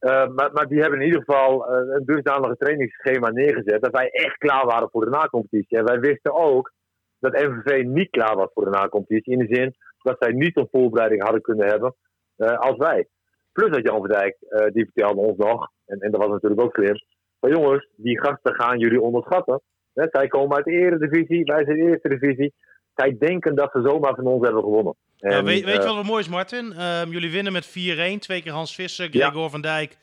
[0.00, 4.10] Uh, maar, maar, die hebben in ieder geval uh, een dusdanige trainingsschema neergezet dat wij
[4.10, 5.78] echt klaar waren voor de na-competitie.
[5.78, 6.72] En wij wisten ook
[7.18, 9.32] dat MVV niet klaar was voor de na-competitie.
[9.32, 11.94] In de zin dat zij niet een voorbereiding hadden kunnen hebben
[12.36, 13.08] als wij.
[13.52, 14.36] Plus dat Jan Verdijk,
[14.72, 16.96] die vertelde ons nog, en, en dat was natuurlijk ook slim,
[17.40, 19.60] van jongens, die gasten gaan jullie onderschatten.
[19.94, 22.52] Hè, zij komen uit de eredivisie, wij zijn de eerste divisie.
[22.94, 24.94] Zij denken dat ze zomaar van ons hebben gewonnen.
[25.18, 26.72] En, weet, weet, je wat het mooi is, Martin?
[26.72, 27.70] Uh, jullie winnen met 4-1.
[28.18, 29.48] Twee keer Hans Visser, Gregor ja.
[29.48, 29.96] van Dijk,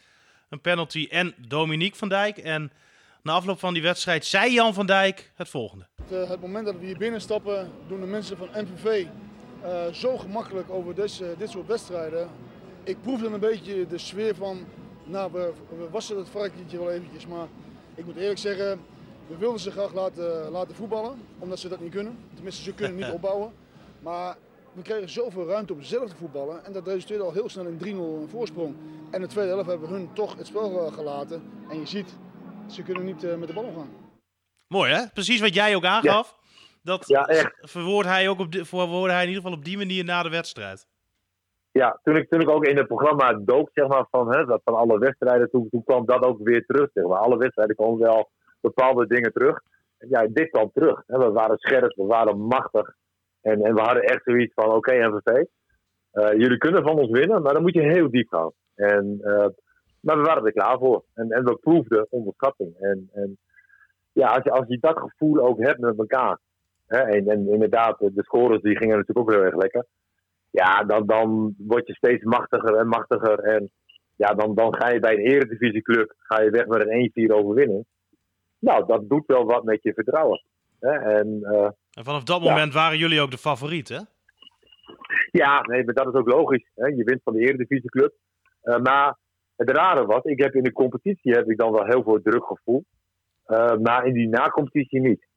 [0.49, 2.37] een penalty en Dominique van Dijk.
[2.37, 2.71] En
[3.23, 5.87] na afloop van die wedstrijd zei Jan van Dijk het volgende.
[5.95, 9.05] Het, uh, het moment dat we hier binnenstappen, doen de mensen van NVV
[9.63, 12.29] uh, zo gemakkelijk over deze, dit soort wedstrijden.
[12.83, 14.59] Ik proefde een beetje de sfeer van,
[15.03, 17.27] nou, we, we wassen het varkentje wel eventjes.
[17.27, 17.47] Maar
[17.95, 18.79] ik moet eerlijk zeggen,
[19.27, 22.17] we wilden ze graag laten, laten voetballen, omdat ze dat niet kunnen.
[22.33, 23.53] Tenminste, ze kunnen niet opbouwen.
[23.99, 24.37] Maar
[24.73, 26.65] we kregen zoveel ruimte om zelf te voetballen.
[26.65, 28.75] En dat resulteerde al heel snel in 3-0 voorsprong.
[29.09, 31.43] En in de tweede helft hebben we hun toch het spel eh, gelaten.
[31.69, 32.17] En je ziet,
[32.67, 33.89] ze kunnen niet uh, met de bal omgaan.
[34.67, 35.07] Mooi hè?
[35.13, 36.35] Precies wat jij ook aangaf.
[36.35, 36.39] Ja.
[36.83, 40.03] Dat ja, verwoord hij ook op de, verwoordde hij in ieder geval op die manier
[40.03, 40.87] na de wedstrijd.
[41.71, 44.61] Ja, toen ik, toen ik ook in het programma dook, zeg maar, van, hè, dat
[44.63, 46.89] van alle wedstrijden, toen, toen kwam dat ook weer terug.
[46.93, 47.19] Zeg maar.
[47.19, 48.29] Alle wedstrijden komen wel
[48.61, 49.61] bepaalde dingen terug.
[49.97, 51.03] En ja, dit kwam terug.
[51.07, 51.17] Hè.
[51.17, 52.95] We waren scherp, we waren machtig.
[53.41, 55.45] En, en we hadden echt zoiets van: oké, okay, MVV,
[56.13, 58.51] uh, jullie kunnen van ons winnen, maar dan moet je heel diep gaan.
[58.75, 59.47] En, uh,
[59.99, 61.03] maar we waren er klaar voor.
[61.13, 62.75] En, en we proefden onderschatting.
[62.79, 63.37] En, en
[64.11, 66.39] ja, als je, als je dat gevoel ook hebt met elkaar.
[66.87, 69.85] Hè, en, en inderdaad, de scores die gingen natuurlijk ook heel erg lekker.
[70.49, 73.39] ja, dan, dan word je steeds machtiger en machtiger.
[73.39, 73.71] En
[74.15, 77.85] ja, dan, dan ga je bij een eredivisieclub ga je weg met een 1-4 overwinning.
[78.61, 80.43] Nou, dat doet wel wat met je vertrouwen.
[80.79, 80.91] Hè?
[80.91, 83.99] En, uh, en vanaf dat moment waren jullie ook de favoriet, hè?
[85.31, 86.71] Ja, nee, maar dat is ook logisch.
[86.75, 86.87] Hè?
[86.87, 88.13] Je wint van de eredivisieclub.
[88.63, 89.17] Uh, maar
[89.55, 92.45] het rare was, ik heb in de competitie heb ik dan wel heel veel druk
[92.45, 92.85] gevoeld.
[93.47, 95.29] Uh, maar in die na-competitie niet.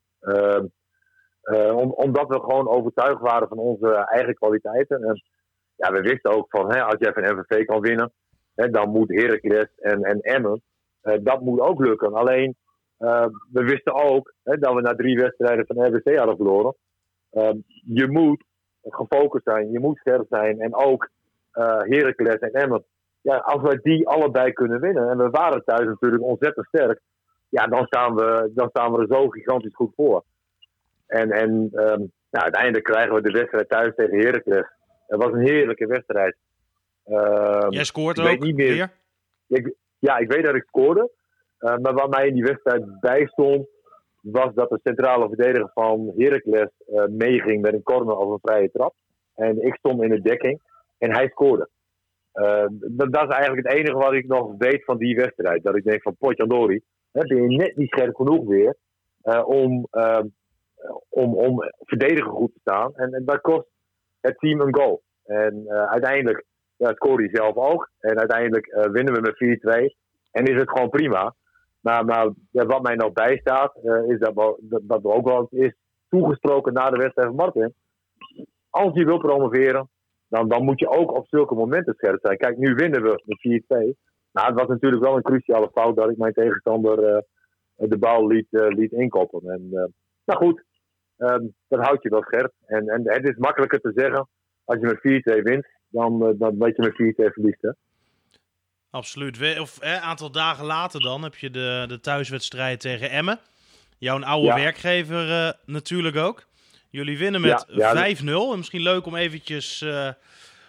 [1.75, 5.03] Om, omdat we gewoon overtuigd waren van onze eigen kwaliteiten.
[5.03, 5.22] En
[5.77, 8.12] ja, we wisten ook van, hè, als jij van MVV kan winnen,
[8.55, 10.62] hè, dan moet Heracles en, en Emmen,
[11.22, 12.14] dat moet ook lukken.
[12.14, 12.57] Alleen,
[12.97, 16.74] we wisten ook hè, dat we na drie wedstrijden van RBC hadden verloren.
[17.32, 17.51] Uh,
[17.84, 18.45] je moet
[18.82, 20.61] gefocust zijn, je moet scherp zijn.
[20.61, 21.09] En ook
[21.55, 22.84] uh, Heracles en Emmen.
[23.20, 27.01] Ja, als wij die allebei kunnen winnen, en we waren thuis natuurlijk ontzettend sterk,
[27.49, 30.24] ja, dan staan we, dan staan we er zo gigantisch goed voor.
[31.07, 34.66] En, en um, nou, uiteindelijk krijgen we de wedstrijd thuis tegen Heracles.
[35.07, 36.36] Het was een heerlijke wedstrijd.
[37.07, 38.90] Uh, Jij scoort ook niet meer.
[39.47, 41.11] Ik, ja, ik weet dat ik scoorde.
[41.65, 43.67] Uh, maar wat mij in die wedstrijd bijstond,
[44.21, 48.71] was dat de centrale verdediger van Heracles uh, meeging met een corner of een vrije
[48.71, 48.95] trap.
[49.35, 50.61] En ik stond in de dekking
[50.99, 51.69] en hij scoorde.
[52.35, 55.62] Uh, dat, dat, is eigenlijk het enige wat ik nog weet van die wedstrijd.
[55.62, 58.77] Dat ik denk van Potjandori, ben je net niet scherp genoeg weer
[59.45, 59.89] om,
[61.09, 62.95] om, om verdedigen goed te staan.
[62.95, 63.67] En, en dat kost
[64.21, 65.03] het team een goal.
[65.25, 66.45] En uiteindelijk
[66.77, 67.91] ja, scoorde hij zelf ook.
[67.99, 69.95] En uiteindelijk winnen we met 4-2.
[70.31, 71.35] En is het gewoon prima.
[71.85, 75.74] Maar, maar ja, wat mij nog bijstaat, uh, is dat, dat, dat ook wel is
[76.09, 77.74] toegesproken na de wedstrijd van Martin.
[78.70, 79.89] Als je wil promoveren,
[80.28, 82.37] dan, dan moet je ook op zulke momenten scherp zijn.
[82.37, 83.99] Kijk, nu winnen we met 4-2.
[84.32, 87.18] Nou, het was natuurlijk wel een cruciale fout dat ik mijn tegenstander uh,
[87.89, 89.51] de bal liet, uh, liet inkoppen.
[89.51, 89.68] En,
[90.24, 90.64] nou goed,
[91.18, 92.53] um, dat houdt je wel scherp.
[92.66, 94.28] En, en het is makkelijker te zeggen,
[94.64, 97.74] als je met 4-2 wint, dan, dan weet je met 4-2 verliest.
[98.95, 99.59] Absoluut.
[99.61, 103.40] Of een aantal dagen later dan heb je de, de thuiswedstrijd tegen Emmen.
[103.99, 104.55] Jouw oude ja.
[104.55, 106.47] werkgever uh, natuurlijk ook.
[106.90, 108.24] Jullie winnen met ja, 5-0.
[108.57, 110.09] Misschien leuk om eventjes uh,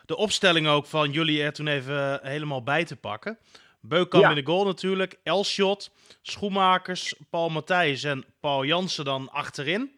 [0.06, 3.38] de opstelling ook van jullie er toen even helemaal bij te pakken.
[3.82, 5.20] Beukkamp in de goal natuurlijk.
[5.24, 9.92] Elshot, Schoenmakers, Paul Matthijs en Paul Jansen dan achterin.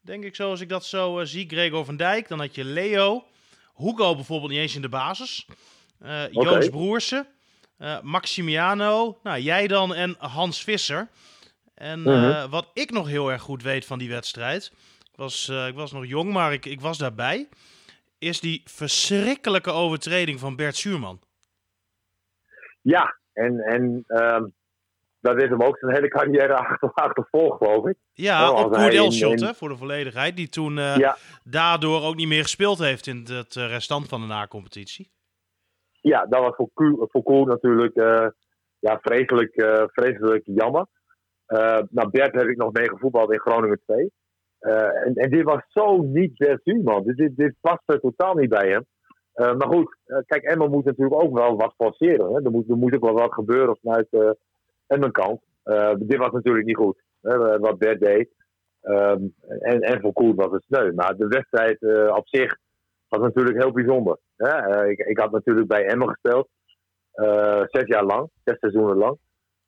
[0.00, 1.48] Denk ik zoals ik dat zo uh, zie.
[1.48, 2.28] Gregor van Dijk.
[2.28, 3.24] Dan had je Leo.
[3.76, 5.46] Hugo bijvoorbeeld niet eens in de basis.
[6.00, 6.28] Okay.
[6.30, 7.26] Joost Broersen.
[7.78, 11.08] Uh, Maximiano, nou, jij dan en Hans Visser.
[11.74, 12.50] En uh, uh-huh.
[12.50, 14.72] wat ik nog heel erg goed weet van die wedstrijd,
[15.10, 17.48] ik was, uh, ik was nog jong, maar ik, ik was daarbij,
[18.18, 21.20] is die verschrikkelijke overtreding van Bert Schuurman.
[22.80, 24.42] Ja, en, en uh,
[25.20, 27.96] dat heeft hem ook zijn hele carrière achter, achtervolgd, geloof ik.
[28.12, 29.54] Ja, op Koert Elshot, in...
[29.54, 31.16] voor de volledigheid, die toen ja.
[31.44, 35.12] daardoor ook niet meer gespeeld heeft in het restant van de na-competitie
[36.08, 36.68] ja, dat was voor,
[37.10, 38.28] voor Koen natuurlijk uh,
[38.78, 40.86] ja, vreselijk, uh, vreselijk jammer.
[41.48, 44.12] Uh, nou, Bert heb ik nog mee gevoetbald in Groningen 2.
[44.58, 47.02] en, en dit was zo niet Bert man.
[47.02, 48.86] Dit, dit, dit paste totaal niet bij hem.
[49.34, 49.96] maar goed,
[50.26, 52.34] kijk, Emma moet natuurlijk ook wel wat forceren.
[52.34, 52.42] Hè?
[52.44, 54.30] Er, moet, er moet ook wel wat gebeuren vanuit uh,
[54.86, 55.40] Emmen kant.
[55.98, 58.28] dit was natuurlijk niet goed, hè, wat Bert deed.
[58.82, 60.92] Um, en, en voor Koen was het sneu.
[60.92, 61.82] Maar de wedstrijd
[62.16, 62.56] op zich
[63.16, 64.18] was natuurlijk heel bijzonder.
[64.36, 66.48] Uh, ik, ik, had natuurlijk bij Emmen gespeeld.
[67.14, 69.18] Uh, zes jaar lang, zes seizoenen lang.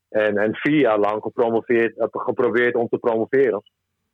[0.09, 3.63] En, en vier jaar lang gepromoveerd, geprobeerd om te promoveren.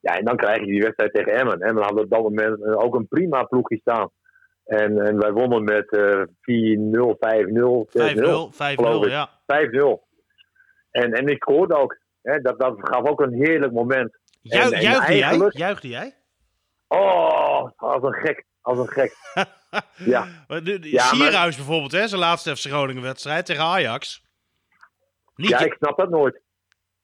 [0.01, 1.61] Ja, en dan krijg je die wedstrijd tegen Emmen.
[1.61, 4.11] Emmen had op dat moment ook een prima ploegje staan.
[4.65, 9.31] En, en wij wonnen met uh, 4-0, 5-0, 5-0, 5-0, ja.
[9.31, 10.11] 5-0.
[10.91, 11.99] En, en ik scoorde ook.
[12.23, 14.19] Hè, dat, dat gaf ook een heerlijk moment.
[14.41, 15.51] Ju en, en juichte, jij?
[15.51, 16.15] juichte jij?
[16.89, 18.45] Oh, als een gek.
[18.63, 19.15] Als een gek.
[20.15, 20.27] ja.
[20.47, 21.67] De, de, ja, Sierhuis maar...
[21.67, 24.25] bijvoorbeeld, hè, zijn laatste FC Groningen wedstrijd tegen Ajax.
[25.35, 26.41] Niet ja, ik snap dat nooit.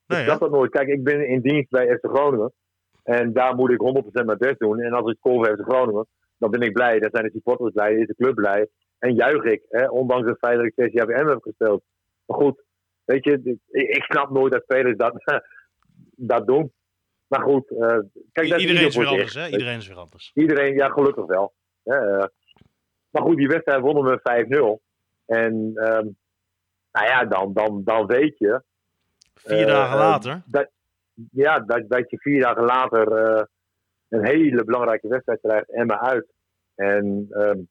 [0.07, 0.71] Nee, ik snap dat nooit.
[0.71, 2.53] Kijk, ik ben in dienst bij FC Groningen.
[3.03, 4.81] En daar moet ik 100% mijn best doen.
[4.81, 6.07] En als ik score voor FC Groningen,
[6.39, 6.99] dan ben ik blij.
[6.99, 8.69] Dan zijn de supporters blij, is de club blij.
[8.99, 11.83] En juich ik, hè, ondanks het feit dat ik zes jaar bij M heb gespeeld.
[12.27, 12.63] Maar goed,
[13.05, 15.15] weet je, ik, ik snap nooit dat spelers dat,
[16.33, 16.73] dat doen.
[17.29, 17.99] Maar goed, uh,
[18.33, 19.49] kijk, dat iedereen is weer anders, hè?
[19.49, 20.31] Iedereen is weer anders.
[20.35, 21.55] Iedereen, ja, gelukkig wel.
[21.85, 22.25] Uh,
[23.11, 24.87] maar goed, die wedstrijd wonnen we 5-0.
[25.27, 26.17] En um,
[26.93, 28.63] nou ja, dan, dan, dan weet je.
[29.35, 30.43] Vier uh, dagen later?
[30.47, 30.71] Dat,
[31.33, 33.13] ja, dat, dat je vier dagen later
[34.09, 36.33] een hele belangrijke wedstrijd krijgt, Emma uit.
[36.75, 37.27] En.
[37.31, 37.69] Um,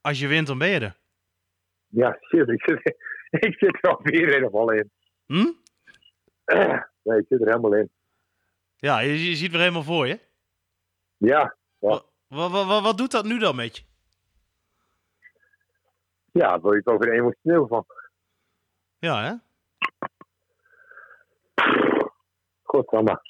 [0.00, 0.96] Als je wint, dan ben je er.
[1.86, 2.96] Ja, shit, ik zit,
[3.30, 4.90] ik zit er alweer helemaal in.
[5.26, 5.52] Hm?
[7.04, 7.90] nee, ik zit er helemaal in.
[8.76, 10.20] Ja, je, je ziet weer helemaal voor je.
[11.16, 13.82] Ja, Wat, wat, wat, wat doet dat nu dan met je?
[16.32, 17.86] Ja, word je toch weer emotioneel van.
[18.98, 19.34] Ja, hè?
[22.62, 23.20] Godsamme.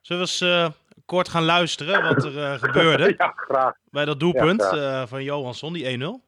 [0.00, 0.70] Zullen we eens eh,
[1.04, 3.74] kort gaan luisteren wat er eh, gebeurde Ja, graag.
[3.90, 6.24] bij dat doelpunt Ja, eh, van Johansson, die 1-0?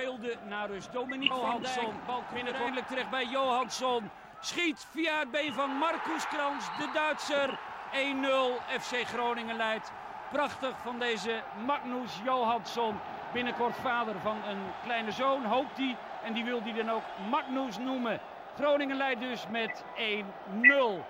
[0.00, 0.92] Beelden naar rust.
[0.92, 2.06] Dominique van Dijk.
[2.06, 4.10] Bal komt eindelijk terecht bij Johansson.
[4.40, 7.58] Schiet via het been van Marcus Krans, de Duitser.
[7.92, 9.92] 1-0 FC Groningen leidt.
[10.32, 12.94] Prachtig van deze Magnus Johansson.
[13.32, 15.96] Binnenkort vader van een kleine zoon, hoopt hij.
[16.24, 18.20] En die wil hij dan ook Magnus noemen.
[18.56, 21.04] Groningen leidt dus met 1-0.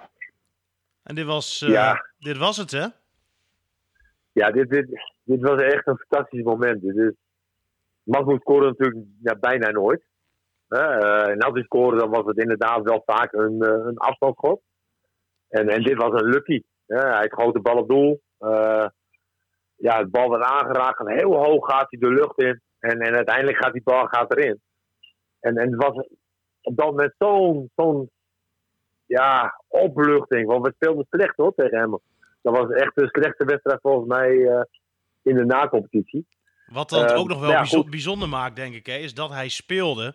[1.03, 2.05] En dit was, eh, Ja.
[2.19, 2.87] dit was het, hè?
[4.33, 4.87] Ja, dit, dit,
[5.25, 6.83] dit was echt een fantastisch moment.
[6.83, 7.13] Dit is,
[8.03, 10.09] Magnus scoorde natuurlijk ja, bijna nooit.
[10.69, 13.99] Hè, eh, en als hij scoorde, dan was het inderdaad wel vaak een, eh, een
[13.99, 14.61] afstandsschot.
[15.49, 16.63] En, en dit was een lucky.
[16.87, 18.21] Hij schoot de bal op doel.
[18.39, 18.87] Eh,
[19.77, 21.01] ja, het bal werd aangeraakt.
[21.01, 22.61] En heel hoog gaat hij de lucht in.
[22.79, 24.61] En, en uiteindelijk gaat die bal gaat erin.
[25.41, 26.09] En, en het was
[26.61, 28.11] op dat moment zo'n zo'n
[29.07, 30.47] ja, opluchting.
[30.47, 31.99] Want we speelden slecht hoor tegen hem.
[32.43, 34.31] Dat was echt de slechtste wedstrijd volgens mij
[35.23, 36.27] in de nacompetitie.
[36.73, 37.91] Wat dan Eh, ook nog wel goed.
[37.91, 40.15] bijzonder maakt, denk ik, hè, is dat hij speelde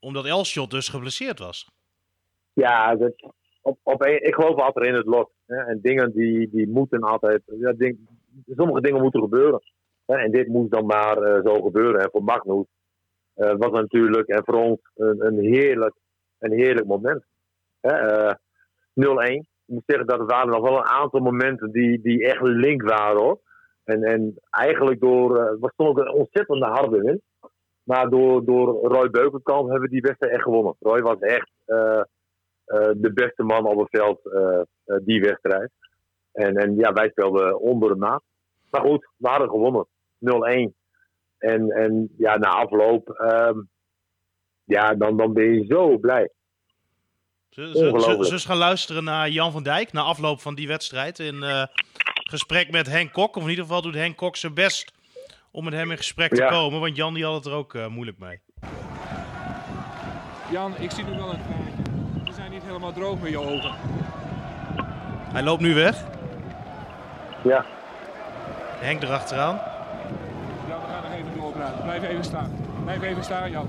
[0.00, 1.70] omdat Elshot dus geblesseerd was.
[2.52, 3.12] Ja, dat,
[3.62, 5.30] op, op ik geloof altijd in het lot.
[5.46, 5.56] Hè?
[5.56, 7.42] En dingen die, die moeten altijd.
[7.44, 7.98] Ja, ding,
[8.46, 9.62] sommige dingen moeten gebeuren.
[10.06, 10.16] Hè?
[10.16, 12.00] En dit moest dan maar eh, zo gebeuren.
[12.00, 12.66] En voor Magnus
[13.34, 15.94] eh, was natuurlijk en voor ons een, een, heerlijk,
[16.38, 17.24] een heerlijk moment.
[17.80, 17.90] Hè?
[17.90, 18.34] Eh,
[18.94, 19.04] 0-1.
[19.66, 22.82] Ik moet zeggen dat er waren nog wel een aantal momenten die, die echt link
[22.82, 23.40] waren hoor.
[23.84, 25.36] En, en eigenlijk door.
[25.38, 27.22] eh, Het was toch ook een ontzettende harde win.
[27.82, 30.76] Maar door, door Roy Beukenkamp hebben we die wedstrijd echt gewonnen.
[30.80, 31.50] Roy was echt.
[31.64, 32.00] eh,
[32.64, 35.70] eh, de beste man op het veld eh, eh, die wedstrijd.
[36.32, 38.22] En, en ja, wij speelden onder de maat.
[38.70, 39.86] Maar goed, we hadden gewonnen.
[40.18, 40.72] 0-1.
[41.38, 43.58] En, en ja, na afloop, ehm,
[44.64, 46.30] ja, dan, dan ben je zo blij.
[47.50, 51.42] Zullen we eens gaan luisteren naar Jan van Dijk na afloop van die wedstrijd in
[51.42, 51.64] eh,
[52.32, 53.36] gesprek met Henk Kok.
[53.36, 54.92] Of in ieder geval doet Henk Kok zijn best
[55.50, 56.48] om met hem in gesprek te Ja.
[56.48, 58.40] komen, want Jan die had het er ook eh, moeilijk mee.
[60.50, 61.90] Jan, ik zie nu wel een traantje.
[62.24, 63.74] We zijn niet helemaal droog met je ogen.
[65.32, 66.04] Hij loopt nu weg.
[67.44, 67.64] Ja,
[68.80, 69.60] Henk erachteraan.
[70.68, 71.82] Jan, we gaan nog even doorpraten.
[71.82, 72.56] Blijf even staan.
[72.84, 73.66] Blijf even staan, Jan.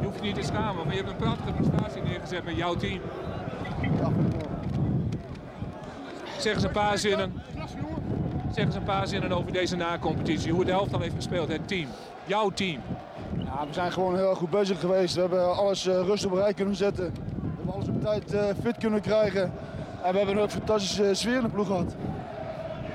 [0.00, 2.74] Je hoeft je niet te schamen, maar je hebt een prachtige prestatie neergezet met jouw
[2.74, 3.00] team.
[6.42, 7.42] Zeg eens een paar zinnen.
[8.52, 10.52] Zeg eens een paar zinnen over deze na-competitie.
[10.52, 11.88] Hoe het elftal heeft gespeeld, het team.
[12.24, 12.80] Jouw team.
[13.44, 15.14] Ja, we zijn gewoon heel erg goed bezig geweest.
[15.14, 17.12] We hebben alles eh, rustig op rij kunnen zetten.
[17.12, 19.52] We hebben alles op tijd eh, fit kunnen krijgen.
[20.02, 21.94] En we hebben een fantastische sfeer in de ploeg gehad.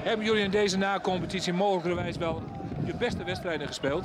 [0.03, 2.41] Hebben jullie in deze na-competitie mogelijkerwijs wel
[2.85, 4.03] je beste wedstrijden gespeeld?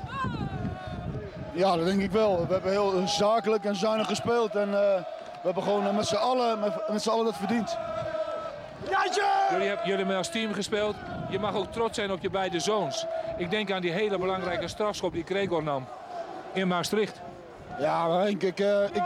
[1.52, 2.46] Ja, dat denk ik wel.
[2.46, 4.54] We hebben heel zakelijk en zuinig gespeeld.
[4.54, 5.02] En eh,
[5.42, 7.78] we hebben gewoon eh, met z'n allen, met, met z'n allen dat verdiend.
[9.50, 10.96] Jullie, hebben, jullie hebben als team gespeeld.
[11.30, 13.06] Je mag ook trots zijn op je beide zoons.
[13.38, 15.86] Ik denk aan die hele belangrijke strafschop die Gregor nam
[16.54, 17.20] in Maastricht.
[17.78, 19.02] Ja, maar Henk, ik, eh, ik,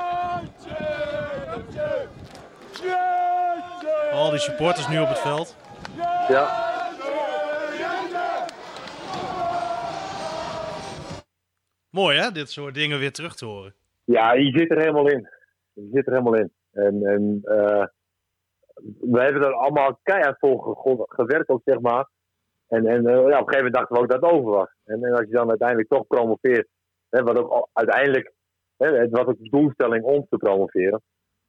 [4.12, 5.56] Al die supporters nu op het veld.
[6.28, 6.64] ja.
[11.90, 13.74] Mooi hè, dit soort dingen weer terug te horen.
[14.04, 15.28] ja, je zit er helemaal in.
[15.72, 16.52] Je zit er helemaal in.
[16.72, 17.84] En, en eh,
[19.00, 22.08] we hebben er allemaal keihard voor ge- gewerkt ook, zeg maar.
[22.68, 24.68] En, en eh, ja, op een gegeven moment dachten we ook dat het over was.
[24.84, 26.68] En, en als je dan uiteindelijk toch promoveert,
[27.08, 28.32] hè, wat ook uiteindelijk,
[28.76, 31.02] hè, het was ook de doelstelling om te promoveren.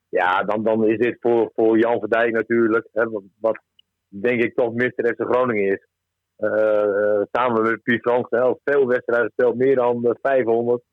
[0.10, 3.60] Ja, dan, dan is dit voor, voor Jan van Dijk natuurlijk, hè, wat, wat
[4.08, 5.14] denk ik toch Mr.
[5.16, 5.88] FC Groningen is.
[6.36, 8.28] Eh, eh, samen met Piet Frans,
[8.64, 10.84] veel wedstrijden gespeeld, meer dan eh, 500.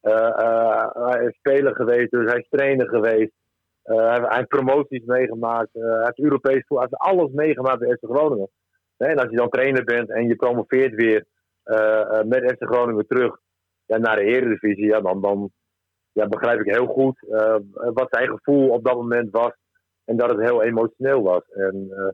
[0.00, 3.32] Eh, eh, hij is speler geweest, dus hij is trainer geweest.
[3.82, 5.74] Eh, hij, heeft promoties meegemaakt.
[5.74, 8.50] eh, hij heeft Europees voetbal, hij heeft alles meegemaakt bij FC Groningen.
[8.96, 11.24] En als je dan trainer bent en je promoveert weer
[11.62, 13.38] eh, met FC Groningen terug
[13.86, 15.50] ja, naar de Eredivisie, ja, dan, dan
[16.12, 17.24] ja, begrijp ik heel goed
[17.74, 19.52] wat zijn gevoel op dat moment was.
[20.04, 21.42] En dat het heel emotioneel was.
[21.50, 22.08] En, eh,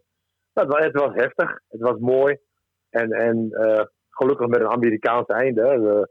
[0.52, 2.38] het, was het heftig, het was mooi.
[2.90, 3.50] En, en
[4.10, 6.08] gelukkig met een Amerikaans einde,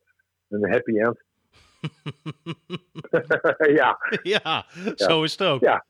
[0.47, 1.23] een happy end.
[3.79, 4.65] ja, ja,
[4.95, 5.61] zo is het ook.
[5.61, 5.85] Ja.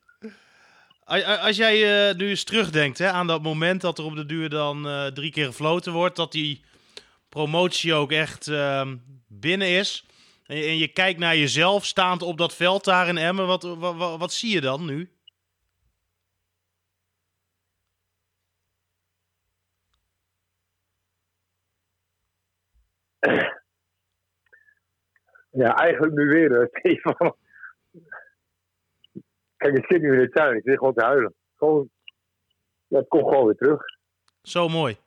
[1.41, 4.49] Als jij eh, nu eens terugdenkt hè, aan dat moment dat er op de duur
[4.49, 6.63] dan eh, drie keer gefloten wordt, dat die
[7.29, 8.95] promotie ook echt ehm,
[9.27, 10.05] binnen is.
[10.45, 13.63] En je, en je kijkt naar jezelf staand op dat veld daar in Emmen, wat,
[13.63, 15.11] wat, wat, wat zie je dan nu?
[25.58, 26.70] Ja, eigenlijk nu weer.
[29.58, 30.58] Kijk, ik zit nu in de tuin.
[30.58, 31.34] Ik zit gewoon te huilen.
[31.55, 31.89] Gewoon,
[32.88, 33.82] ja, het komt gewoon weer terug.
[34.41, 34.97] Zo mooi.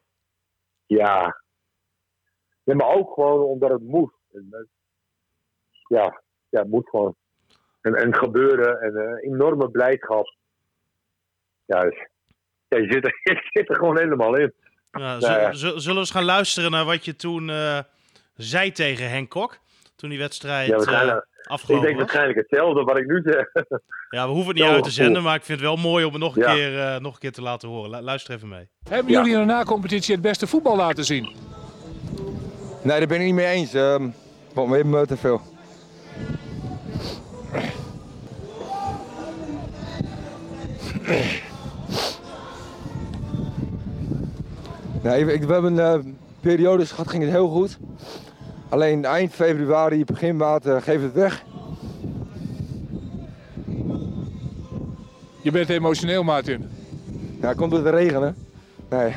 [0.87, 1.43] Ja.
[2.65, 2.75] ja.
[2.75, 4.13] Maar ook gewoon omdat het moet.
[5.89, 7.17] Ja, ja het moet gewoon.
[7.81, 10.35] En, en gebeuren en uh, enorme blijdschap.
[11.65, 12.09] Ja, dus,
[12.69, 14.55] ja je, zit er, je zit er gewoon helemaal in.
[14.91, 17.79] Ja, zullen, zullen we eens gaan luisteren naar wat je toen uh,
[18.35, 19.61] zei tegen Henk Kok?
[20.01, 23.47] Toen die wedstrijd ja, uh, afgelopen Ik denk waarschijnlijk hetzelfde wat ik nu zeg.
[24.11, 26.13] Ja, we hoeven het niet uit te zenden, maar ik vind het wel mooi om
[26.13, 26.55] het nog een, ja.
[26.55, 28.03] keer, uh, nog een keer te laten horen.
[28.03, 28.69] Luister even mee.
[28.89, 31.37] Hebben jullie in de na-competitie het beste voetbal laten zien?
[32.83, 33.75] Nee, daar ben ik niet mee eens.
[33.75, 34.15] Um,
[34.55, 35.41] vond me even te veel.
[45.03, 45.95] Nee, ik, we hebben uh,
[46.41, 47.79] periodes gehad, ging het heel goed.
[48.71, 51.45] Alleen eind februari, begin maart uh, geeft het weg.
[55.43, 56.69] Je bent emotioneel, Martin.
[57.41, 58.31] Ja, komt door de regen, hè?
[58.97, 59.15] Nee.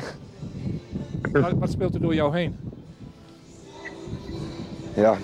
[1.32, 2.56] Wat, wat speelt er door jou heen?
[4.94, 5.16] Ja.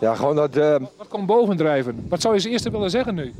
[0.00, 0.56] ja, gewoon dat...
[0.56, 0.76] Uh...
[0.96, 2.06] Wat komt bovendrijven?
[2.08, 3.34] Wat zou je als eerste willen zeggen nu?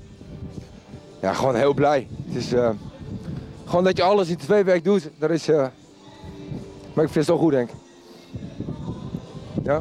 [1.20, 2.08] Ja, gewoon heel blij.
[2.26, 2.52] Het is...
[2.52, 2.70] Uh...
[3.64, 5.48] Gewoon dat je alles in twee weken doet, dat is...
[5.48, 5.66] Uh...
[6.92, 7.79] Maar ik vind het zo goed, denk ik.
[9.62, 9.80] Ja?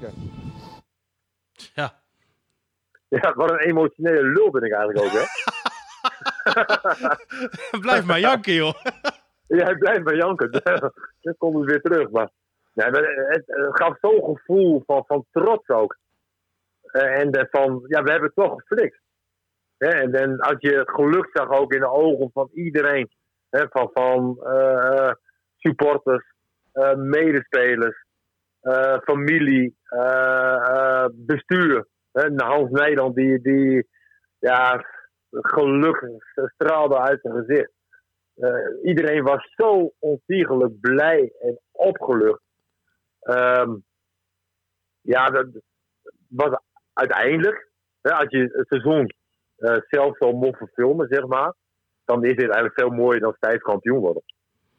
[0.00, 0.08] Ja.
[1.74, 1.92] Ja.
[3.08, 5.24] Ja, wat een emotionele lul ben ik eigenlijk ook, hè?
[7.80, 8.74] Blijf maar janken, joh.
[9.58, 10.50] ja, blijf maar janken.
[11.20, 12.10] Dan komt het weer terug.
[12.10, 12.30] Maar,
[12.72, 15.98] nee, het, het, gaf zo'n gevoel van, van trots ook.
[16.82, 19.00] En van, ja, we hebben het toch geflikt.
[19.78, 23.10] En, en als je het geluk zag ook in de ogen van iedereen.
[23.50, 25.12] Hè, van van uh,
[25.56, 26.34] supporters,
[26.96, 28.04] medespelers,
[28.62, 29.76] uh, familie,
[31.12, 31.86] bestuur.
[32.12, 33.88] Hè, Hans Nederland die, die
[34.38, 34.84] ja,
[35.30, 37.72] gelukkig straalde uit zijn gezicht.
[38.82, 42.42] iedereen was zo ontiegelijk blij en opgelucht.
[43.22, 43.84] Um,
[45.00, 45.46] ja, dat
[46.28, 46.60] was
[46.92, 47.68] uiteindelijk,
[48.00, 49.12] hè, als je het seizoen
[49.88, 51.54] zelf zal mogen filmen, zeg maar,
[52.04, 54.22] dan is dit eigenlijk veel mooier dan stijf kampioen worden.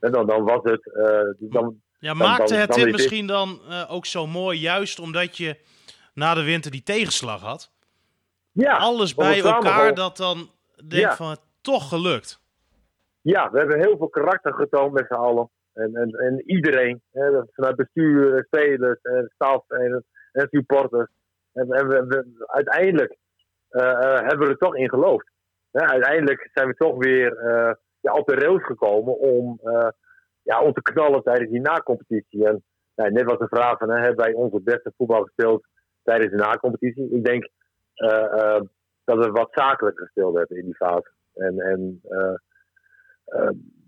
[0.10, 0.86] Dan, dan was het.
[0.86, 5.58] Uh, dan, ja, maakte het dit misschien dan uh, ook zo mooi, juist omdat je
[6.14, 7.72] na de winter die tegenslag had?
[8.52, 10.50] Ja, Alles bij elkaar dat dan
[10.88, 11.16] denk ja.
[11.16, 12.42] van toch gelukt.
[13.22, 15.50] Ja, we hebben heel veel karakter getoond met z'n allen.
[15.74, 21.10] En, en, en iedereen, hè, vanuit bestuur, spelers, en staf en, en supporters.
[21.54, 23.16] En, en we, we, uiteindelijk
[23.72, 25.30] uh, hebben we er toch in geloofd.
[25.72, 29.60] uiteindelijk zijn we toch weer uh, ja, op de rails gekomen om,
[30.42, 32.48] ja, om te knallen tijdens die na-competitie.
[32.48, 32.64] En
[32.96, 35.68] nou, net was de vraag van, hebben wij onze beste voetbal gespeeld
[36.04, 37.16] tijdens de na-competitie?
[37.16, 37.50] Ik denk
[39.04, 41.12] dat we wat zakelijker gespeeld hebben in die fase.
[41.34, 42.02] En, en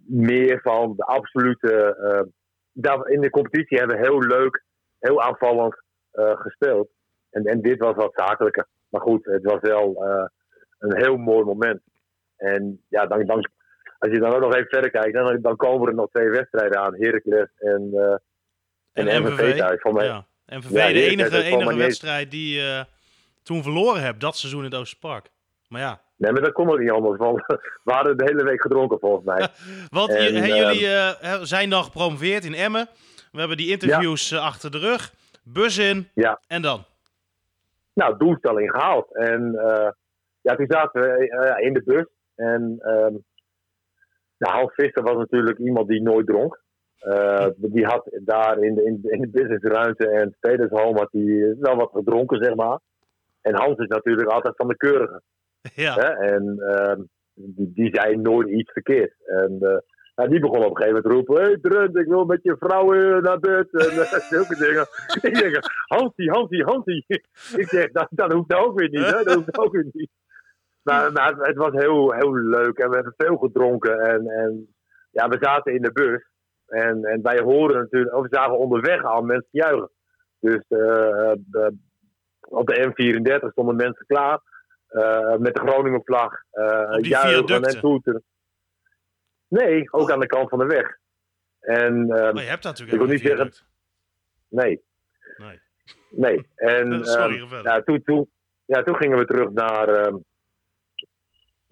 [0.06, 1.98] meer van de absolute.
[3.04, 4.64] in de competitie hebben we heel leuk,
[5.00, 5.76] heel aanvallend
[6.14, 6.90] gespeeld.
[7.30, 8.68] En, en dit was wat zakelijker.
[8.90, 10.06] Maar goed, het was wel
[10.80, 11.82] een heel mooi moment.
[12.38, 13.50] En ja, dan, dan,
[14.04, 16.80] als je dan ook nog even verder kijkt, dan, dan komen er nog twee wedstrijden
[16.80, 16.96] aan.
[16.96, 18.16] Heracles en, uh,
[18.94, 19.82] en, en MVV thuis.
[19.82, 20.06] Van mij.
[20.06, 20.26] Ja.
[20.46, 22.94] MVV, ja, de enige, enige wedstrijd die je uh,
[23.44, 25.30] toen verloren hebt, dat seizoen in het Oosterpark.
[25.68, 26.02] Maar ja.
[26.16, 27.38] Nee, maar dat komt ook niet anders, want
[27.84, 29.48] we hadden de hele week gedronken volgens mij.
[30.00, 32.88] want en, jullie uh, zijn dan gepromoveerd in Emmen.
[33.32, 34.38] We hebben die interviews ja.
[34.38, 35.14] achter de rug.
[35.44, 36.10] Bus in.
[36.14, 36.40] Ja.
[36.48, 36.86] En dan?
[37.94, 39.16] nou, doelstelling gehaald.
[39.16, 39.52] En
[40.42, 42.06] ja, toen zaten we in de bus.
[42.36, 43.24] En um,
[44.44, 46.62] nou, Hans Visser was natuurlijk iemand die nooit dronk.
[47.08, 51.76] Uh, die had daar in de, in, in de businessruimte en spelershome had hij wel
[51.76, 52.80] wat gedronken, zeg maar.
[53.42, 55.22] En Hans is natuurlijk altijd van de keurige.
[55.76, 55.94] Ja.
[55.94, 56.08] Hè?
[56.08, 59.14] En uh, die, die zei nooit iets verkeerd.
[59.26, 59.78] En uh,
[60.16, 62.56] nou, die begon op een gegeven moment te roepen: Hé, Drent, ik wil met je
[62.60, 63.68] vrouw naar bed.
[63.72, 64.86] En uh, zulke dingen.
[65.22, 67.06] ik zeg: Hansie, Hansie, Hansie.
[67.62, 69.06] ik zeg: dat, dat hoeft ook weer niet.
[69.06, 69.24] Hè?
[69.24, 70.12] Dat hoeft ook weer niet.
[70.84, 74.00] Maar, maar het was heel, heel leuk en we hebben veel gedronken.
[74.00, 74.76] En, en
[75.12, 76.32] ja, we zaten in de bus.
[76.68, 79.92] En, en wij horen natuurlijk, of we zagen onderweg al mensen juichen.
[80.40, 81.32] Dus uh,
[82.40, 84.40] op de M34 stonden mensen klaar.
[85.38, 86.34] met de Groningen vlag.
[87.02, 88.24] juichen en toeteren.
[89.48, 90.98] Nee, ook aan de kant van de weg.
[91.60, 93.52] En, maar je hebt natuurlijk ik wil niet zeggen.
[94.50, 94.84] Nee.
[95.38, 95.60] Nee.
[96.10, 96.48] Nee.
[96.56, 98.30] En Sorry, um, ja, toen, toen,
[98.66, 100.12] ja, toen gingen we terug naar.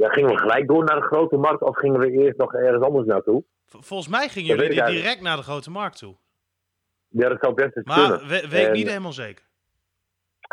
[0.01, 2.83] Ja, gingen we gelijk door naar de grote markt of gingen we eerst nog ergens
[2.83, 3.43] anders naartoe?
[3.65, 6.15] Volgens mij gingen jullie direct naar de grote markt toe.
[7.07, 8.27] Ja, dat zou best eens Maar kunnen.
[8.27, 9.45] we- weet ik niet helemaal zeker.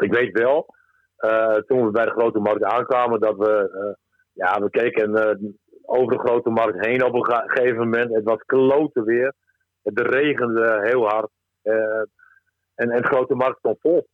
[0.02, 0.74] Ik weet wel,
[1.16, 3.94] eh, toen we bij de grote markt aankwamen, dat we, eh,
[4.32, 5.48] ja, we keken eh,
[5.82, 8.14] over de grote markt heen op een ge- gegeven moment.
[8.14, 9.34] Het was klote weer.
[9.82, 11.30] Het regende heel hard.
[11.62, 14.08] En, en de grote markt stond vol.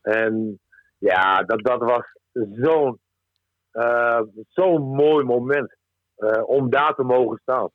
[0.00, 0.60] En
[0.98, 2.04] ja, dat, dat was
[2.52, 3.00] zo'n
[4.48, 5.76] zo'n mooi moment
[6.16, 7.68] eh, om daar te mogen staan.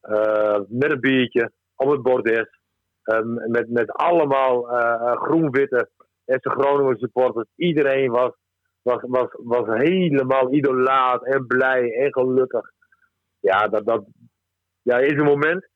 [0.00, 2.60] Eh, met een biertje op het bordes.
[3.02, 5.90] eh, met, met allemaal eh, eh, groen-witte
[6.24, 7.48] FC Groningen supporters.
[7.56, 8.32] Iedereen was,
[8.82, 12.70] was, was, was helemaal idolaat en blij en gelukkig.
[13.40, 14.04] Ja, dat, dat
[14.82, 15.68] ja, is een moment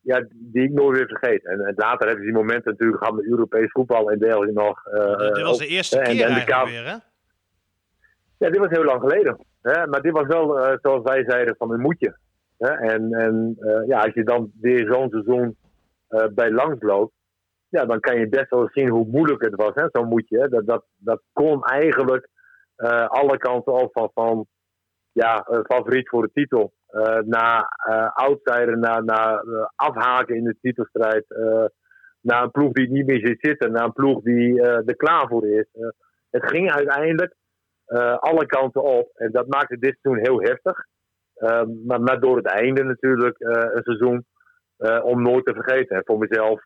[0.00, 1.44] ja, die ik nooit weer vergeet.
[1.46, 4.86] En, en later hebben ze die momenten natuurlijk gehad met Europees voetbal en dergelijke nog.
[4.86, 6.96] eh, dit was de eerste keer en de eigenlijk weer, hè?
[8.40, 9.38] Ja, dit was heel lang geleden.
[9.62, 9.86] Hè?
[9.86, 12.16] Maar dit was wel, eh, zoals wij zeiden, van een moetje.
[12.58, 12.68] Hè?
[12.68, 15.56] En, en eh, ja, als je dan weer zo'n seizoen
[16.08, 17.12] eh, bij langs loopt,
[17.68, 20.48] ja, dan kan je best wel zien hoe moeilijk het was, zo'n moetje.
[20.48, 22.28] Dat, dat, dat kon eigenlijk
[23.06, 24.46] alle kanten op van, van
[25.12, 26.72] ja, favoriet voor de titel.
[26.86, 31.24] eh outsider, naar eh, afhaken in de titelstrijd.
[32.20, 33.72] naar een ploeg die niet meer zit zitten.
[33.72, 35.66] Naar een ploeg die er klaar voor is.
[36.30, 37.34] Het ging uiteindelijk
[37.90, 39.10] eh, alle kanten op.
[39.14, 40.86] En dat maakte dit seizoen heel heftig.
[41.40, 44.26] Eh, maar, maar door het einde natuurlijk eh, een seizoen
[44.76, 45.96] eh, om nooit te vergeten.
[45.96, 46.64] En voor mezelf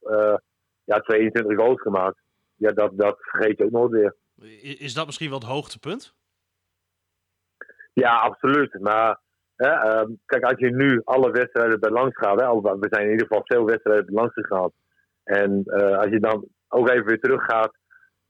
[0.85, 2.22] ja, 22 goals gemaakt.
[2.55, 4.16] Ja, dat, dat vergeet je ook nooit weer.
[4.79, 6.14] Is dat misschien wel het hoogtepunt?
[7.93, 8.81] Ja, absoluut.
[8.81, 9.20] Maar
[9.57, 13.11] hè, ehm, kijk, als je nu alle wedstrijden bij langs gaat, hè, we zijn in
[13.11, 14.70] ieder geval veel wedstrijden bij langs gegaan.
[15.25, 15.64] En
[15.97, 17.77] als je dan ook even weer terug gaat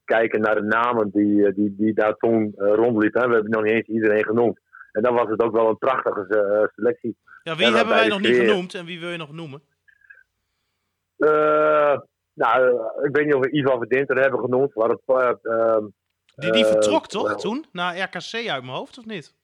[0.04, 3.28] kijken naar de namen die, eh, die, die daar toen eh, rondliepen.
[3.28, 4.60] We hebben nog niet eens iedereen genoemd.
[4.92, 7.16] En dan was het ook wel een prachtige eh, selectie.
[7.42, 9.62] Ja, wie hebben wij nog niet genoemd en wie wil je nog noemen?
[12.34, 14.74] Nou, ik weet niet of we Ivan Verdinter hebben genoemd.
[14.74, 15.84] Maar het, eh, ehm,
[16.36, 17.64] Die, die vertrok toch toen?
[17.72, 19.34] Naar RKC uit mijn hoofd, of niet?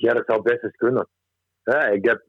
[0.00, 1.08] Ja, dat zou best eens kunnen.
[1.92, 2.22] Ik heb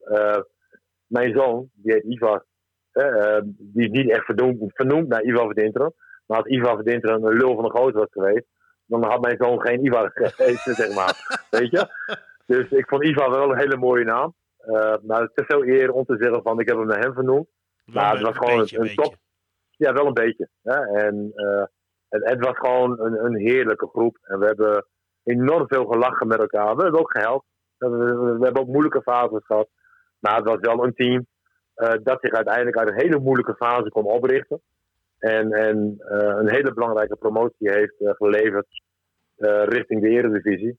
[1.05, 2.45] mijn zoon, die heet Ivar.
[2.91, 5.93] hè, eh, die is niet echt vernoemd, vernoemd naar Ivar Verdinteren.
[6.27, 8.45] Maar als Ivar Verdinteren een lul van de groot was geweest,
[8.85, 11.15] dan had mijn zoon geen Ivar gegeven, zeg maar.
[11.59, 11.87] Weet je?
[12.45, 14.33] Dus ik vond Ivar wel een hele mooie naam.
[14.57, 16.99] Eh, maar het is te veel eer om te zeggen van ik heb hem naar
[16.99, 17.47] hem vernoemd.
[17.85, 19.15] Wel een het was gewoon beetje, een top.
[19.69, 20.49] Ja, wel een beetje.
[20.63, 20.75] Hè?
[20.97, 21.63] En eh,
[22.09, 24.17] het, het was gewoon een, een heerlijke groep.
[24.21, 24.85] En we hebben
[25.23, 26.75] enorm veel gelachen met elkaar.
[26.75, 27.45] We hebben ook gehelpt.
[27.77, 29.69] We, we- we hebben ook moeilijke fases gehad.
[30.19, 31.27] Maar het was wel een team
[31.73, 34.61] eh, dat zich uiteindelijk uit een hele moeilijke fase kon oprichten.
[35.19, 38.67] En, en eh, een hele belangrijke promotie heeft eh, geleverd
[39.35, 40.77] eh, richting de Eredivisie.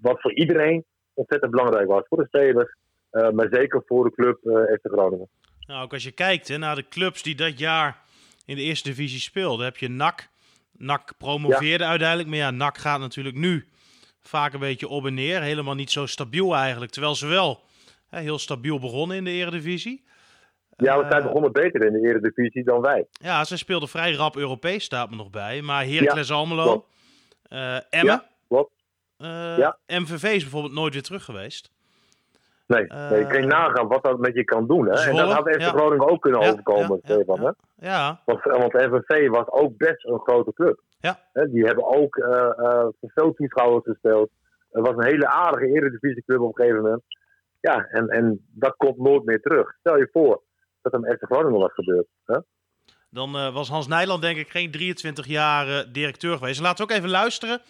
[0.00, 0.84] Wat voor iedereen
[1.14, 2.02] ontzettend belangrijk was.
[2.08, 2.76] Voor de spelers,
[3.10, 4.38] maar zeker voor de club
[4.80, 5.28] FC Groningen.
[5.66, 7.98] Nou, ook als je kijkt hè, naar de clubs die dat jaar
[8.46, 10.28] in de eerste divisie speelden, heb je NAC.
[10.72, 13.64] NAC promoveerde uiteindelijk, maar ja, NAC gaat natuurlijk nu
[14.20, 15.42] vaak een beetje op en neer.
[15.42, 17.62] Helemaal niet zo stabiel eigenlijk, terwijl ze wel
[18.08, 20.04] hè, heel stabiel begonnen in de eredivisie.
[20.76, 23.06] Ja, we Eh, zijn begonnen beter in de Eredivisie dan wij.
[23.10, 25.62] Ja, ze speelden vrij rap Europees, staat me nog bij.
[25.62, 26.86] Maar Heracles Almelo, klopt.
[27.48, 28.72] eh Emmen, Ja, klopt.
[29.16, 29.76] eh, Ja.
[29.86, 31.72] MVV is bijvoorbeeld nooit weer terug geweest.
[32.66, 34.86] Nee, Eh, nee, kan je nagaan wat dat met je kan doen.
[34.88, 35.08] Hè?
[35.10, 35.68] En dat had FC ja.
[35.70, 37.38] Groningen ook kunnen Ja, overkomen, ja, ja, Stefan.
[37.40, 37.44] Hè?
[37.44, 37.54] ja.
[37.76, 40.80] Ja, Want, want FNV was ook best een grote club.
[41.00, 41.18] Ja.
[41.32, 44.30] Hè, die hebben ook eh, eh, voor veel toeschouwers gespeeld.
[44.72, 47.02] Het was een hele aardige Eredivisieclub op een gegeven moment.
[47.60, 49.74] Ja, en, en dat komt nooit meer terug.
[49.80, 50.42] Stel je voor
[50.84, 52.06] dat er met FC Groningen was gebeurd.
[52.24, 52.38] Hè?
[53.10, 56.60] dan eh, was Hans Nijland denk ik geen 23 jaar eh, directeur geweest.
[56.60, 57.60] Laten we ook even luisteren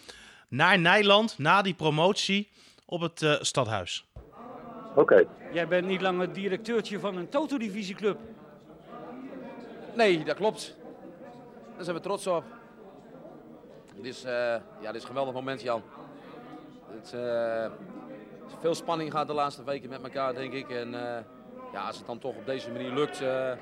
[0.49, 2.51] naar Nijland na die promotie
[2.87, 4.11] op het eh, stadhuis.
[4.95, 5.27] Oké.
[5.53, 8.19] Jij bent niet langer directeurtje van een Toto-divisieclub.
[9.97, 10.77] Nee, dat klopt.
[11.75, 12.45] Daar zijn we trots op.
[13.97, 14.33] Het is, eh,
[14.81, 15.83] ja, dit is een geweldig moment, Jan.
[16.87, 17.71] Het, eh,
[18.61, 20.71] veel spanning gaat de laatste weken met elkaar, denk ik.
[20.71, 21.25] En eh,
[21.75, 23.53] ja, als het dan toch op deze manier lukt, eh,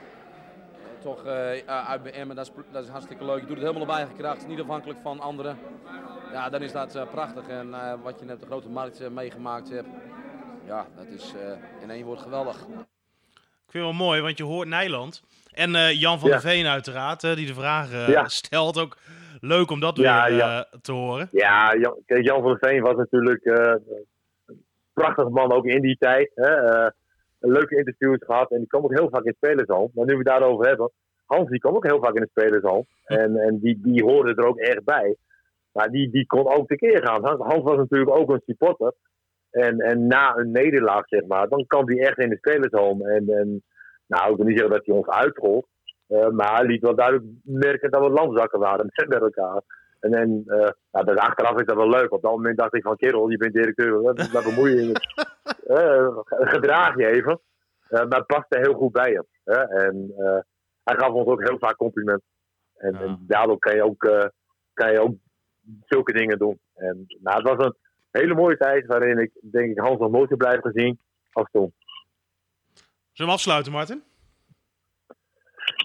[1.01, 3.41] toch eh, uit bij Emmen, dat is, dat is hartstikke leuk.
[3.41, 5.59] Je doet het helemaal op eigen kracht, niet afhankelijk van anderen.
[6.33, 7.49] Ja, dan is dat eh, prachtig.
[7.49, 9.89] En eh, wat je net op de grote markt eh, meegemaakt hebt,
[10.67, 12.57] ja, dat is eh, in één woord geweldig.
[12.57, 15.23] Ik vind het wel mooi, want je hoort Nijland.
[15.53, 16.35] En eh, Jan van Ja.
[16.35, 18.29] der Veen uiteraard, eh, die de vraag eh, Ja.
[18.29, 18.79] stelt.
[18.79, 18.97] Ook
[19.41, 20.59] leuk om dat Ja, weer ja.
[20.71, 21.29] eh, te horen.
[21.33, 23.75] Ja, Jan, Jan van der Veen was natuurlijk eh,
[24.47, 26.31] een prachtig man ook in die tijd.
[26.35, 26.51] Hè?
[27.43, 29.91] Eh, leuke interviews gehad en die kwam ook heel vaak in spelershal.
[29.95, 30.91] Maar nu we het daarover hebben,
[31.25, 32.87] Hans die kwam ook heel vaak in de spelershal.
[33.05, 35.17] En, en die, die hoorde er ook echt bij.
[35.73, 37.25] Maar die, die kon ook tekeer gaan.
[37.25, 38.93] Hans, Hans was natuurlijk ook een supporter.
[39.51, 43.01] En, en na een nederlaag, zeg maar, dan kwam hij echt in de spelershal.
[43.01, 43.63] En, en
[44.07, 45.67] nou, ik wil niet zeggen dat hij ons uitschold.
[46.07, 48.91] maar hij liet wel duidelijk merken dat we landzakken waren.
[49.09, 49.63] Met elkaar.
[50.01, 50.69] En, en uh,
[51.15, 52.13] achteraf is dat wel leuk.
[52.13, 54.03] Op dat moment dacht ik van, kerel, je bent directeur.
[54.03, 54.93] Waar bemoei je?
[56.29, 57.41] gedraag je even.
[57.89, 59.27] maar het paste heel goed bij hem.
[59.69, 60.13] En
[60.83, 62.27] hij gaf ons ook heel vaak complimenten.
[62.77, 64.31] En, en daardoor kan je, ook,
[64.73, 65.15] kan je ook
[65.85, 66.61] zulke dingen doen.
[66.75, 67.77] En nou, het was een
[68.11, 70.99] hele mooie tijd waarin ik denk ik Hans nog nooit heb blijven gezien
[71.33, 71.75] als toen.
[73.13, 74.03] Zullen we afsluiten, Martin?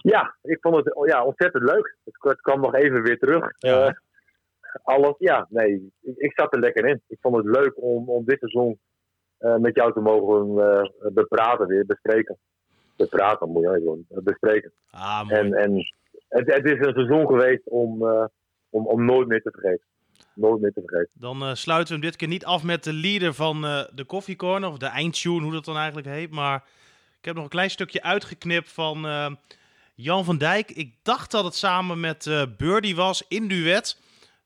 [0.02, 1.96] Ja, ik vond het ja, ontzettend leuk.
[2.04, 3.50] Het, kwam nog even weer terug.
[3.58, 3.86] Ja.
[3.86, 3.92] Uh,
[4.82, 7.02] alles, ja, nee, ik, ik, zat er lekker in.
[7.06, 8.78] Ik vond het leuk om, om dit seizoen
[9.38, 12.38] met jou te mogen uh, bepraten weer, bespreken.
[12.96, 14.72] Bepraten moet je gewoon, bespreken.
[14.90, 15.40] Ah, mooi.
[15.40, 15.74] En, en
[16.28, 18.02] het, het, is een seizoen geweest om,
[18.70, 19.86] om, om nooit meer te vergeten.
[20.34, 21.10] Nooit meer te vergeten.
[21.12, 23.60] Dan sluiten we hem dit keer niet af met de leader van
[23.94, 26.30] de Coffee Corner, of de eindtune, hoe dat dan eigenlijk heet.
[26.30, 26.64] Maar
[27.18, 29.06] ik heb nog een klein stukje uitgeknipt van
[29.94, 30.70] Jan van Dijk.
[30.70, 33.96] Ik dacht dat het samen met Birdie was in duet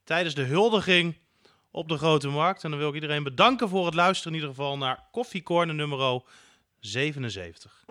[0.04, 1.14] tijdens de huldiging
[1.72, 2.64] op de Grote Markt.
[2.64, 5.74] En dan wil ik iedereen bedanken voor het luisteren in ieder geval naar Koffie Corner
[5.74, 6.22] nummer
[6.80, 7.84] 77.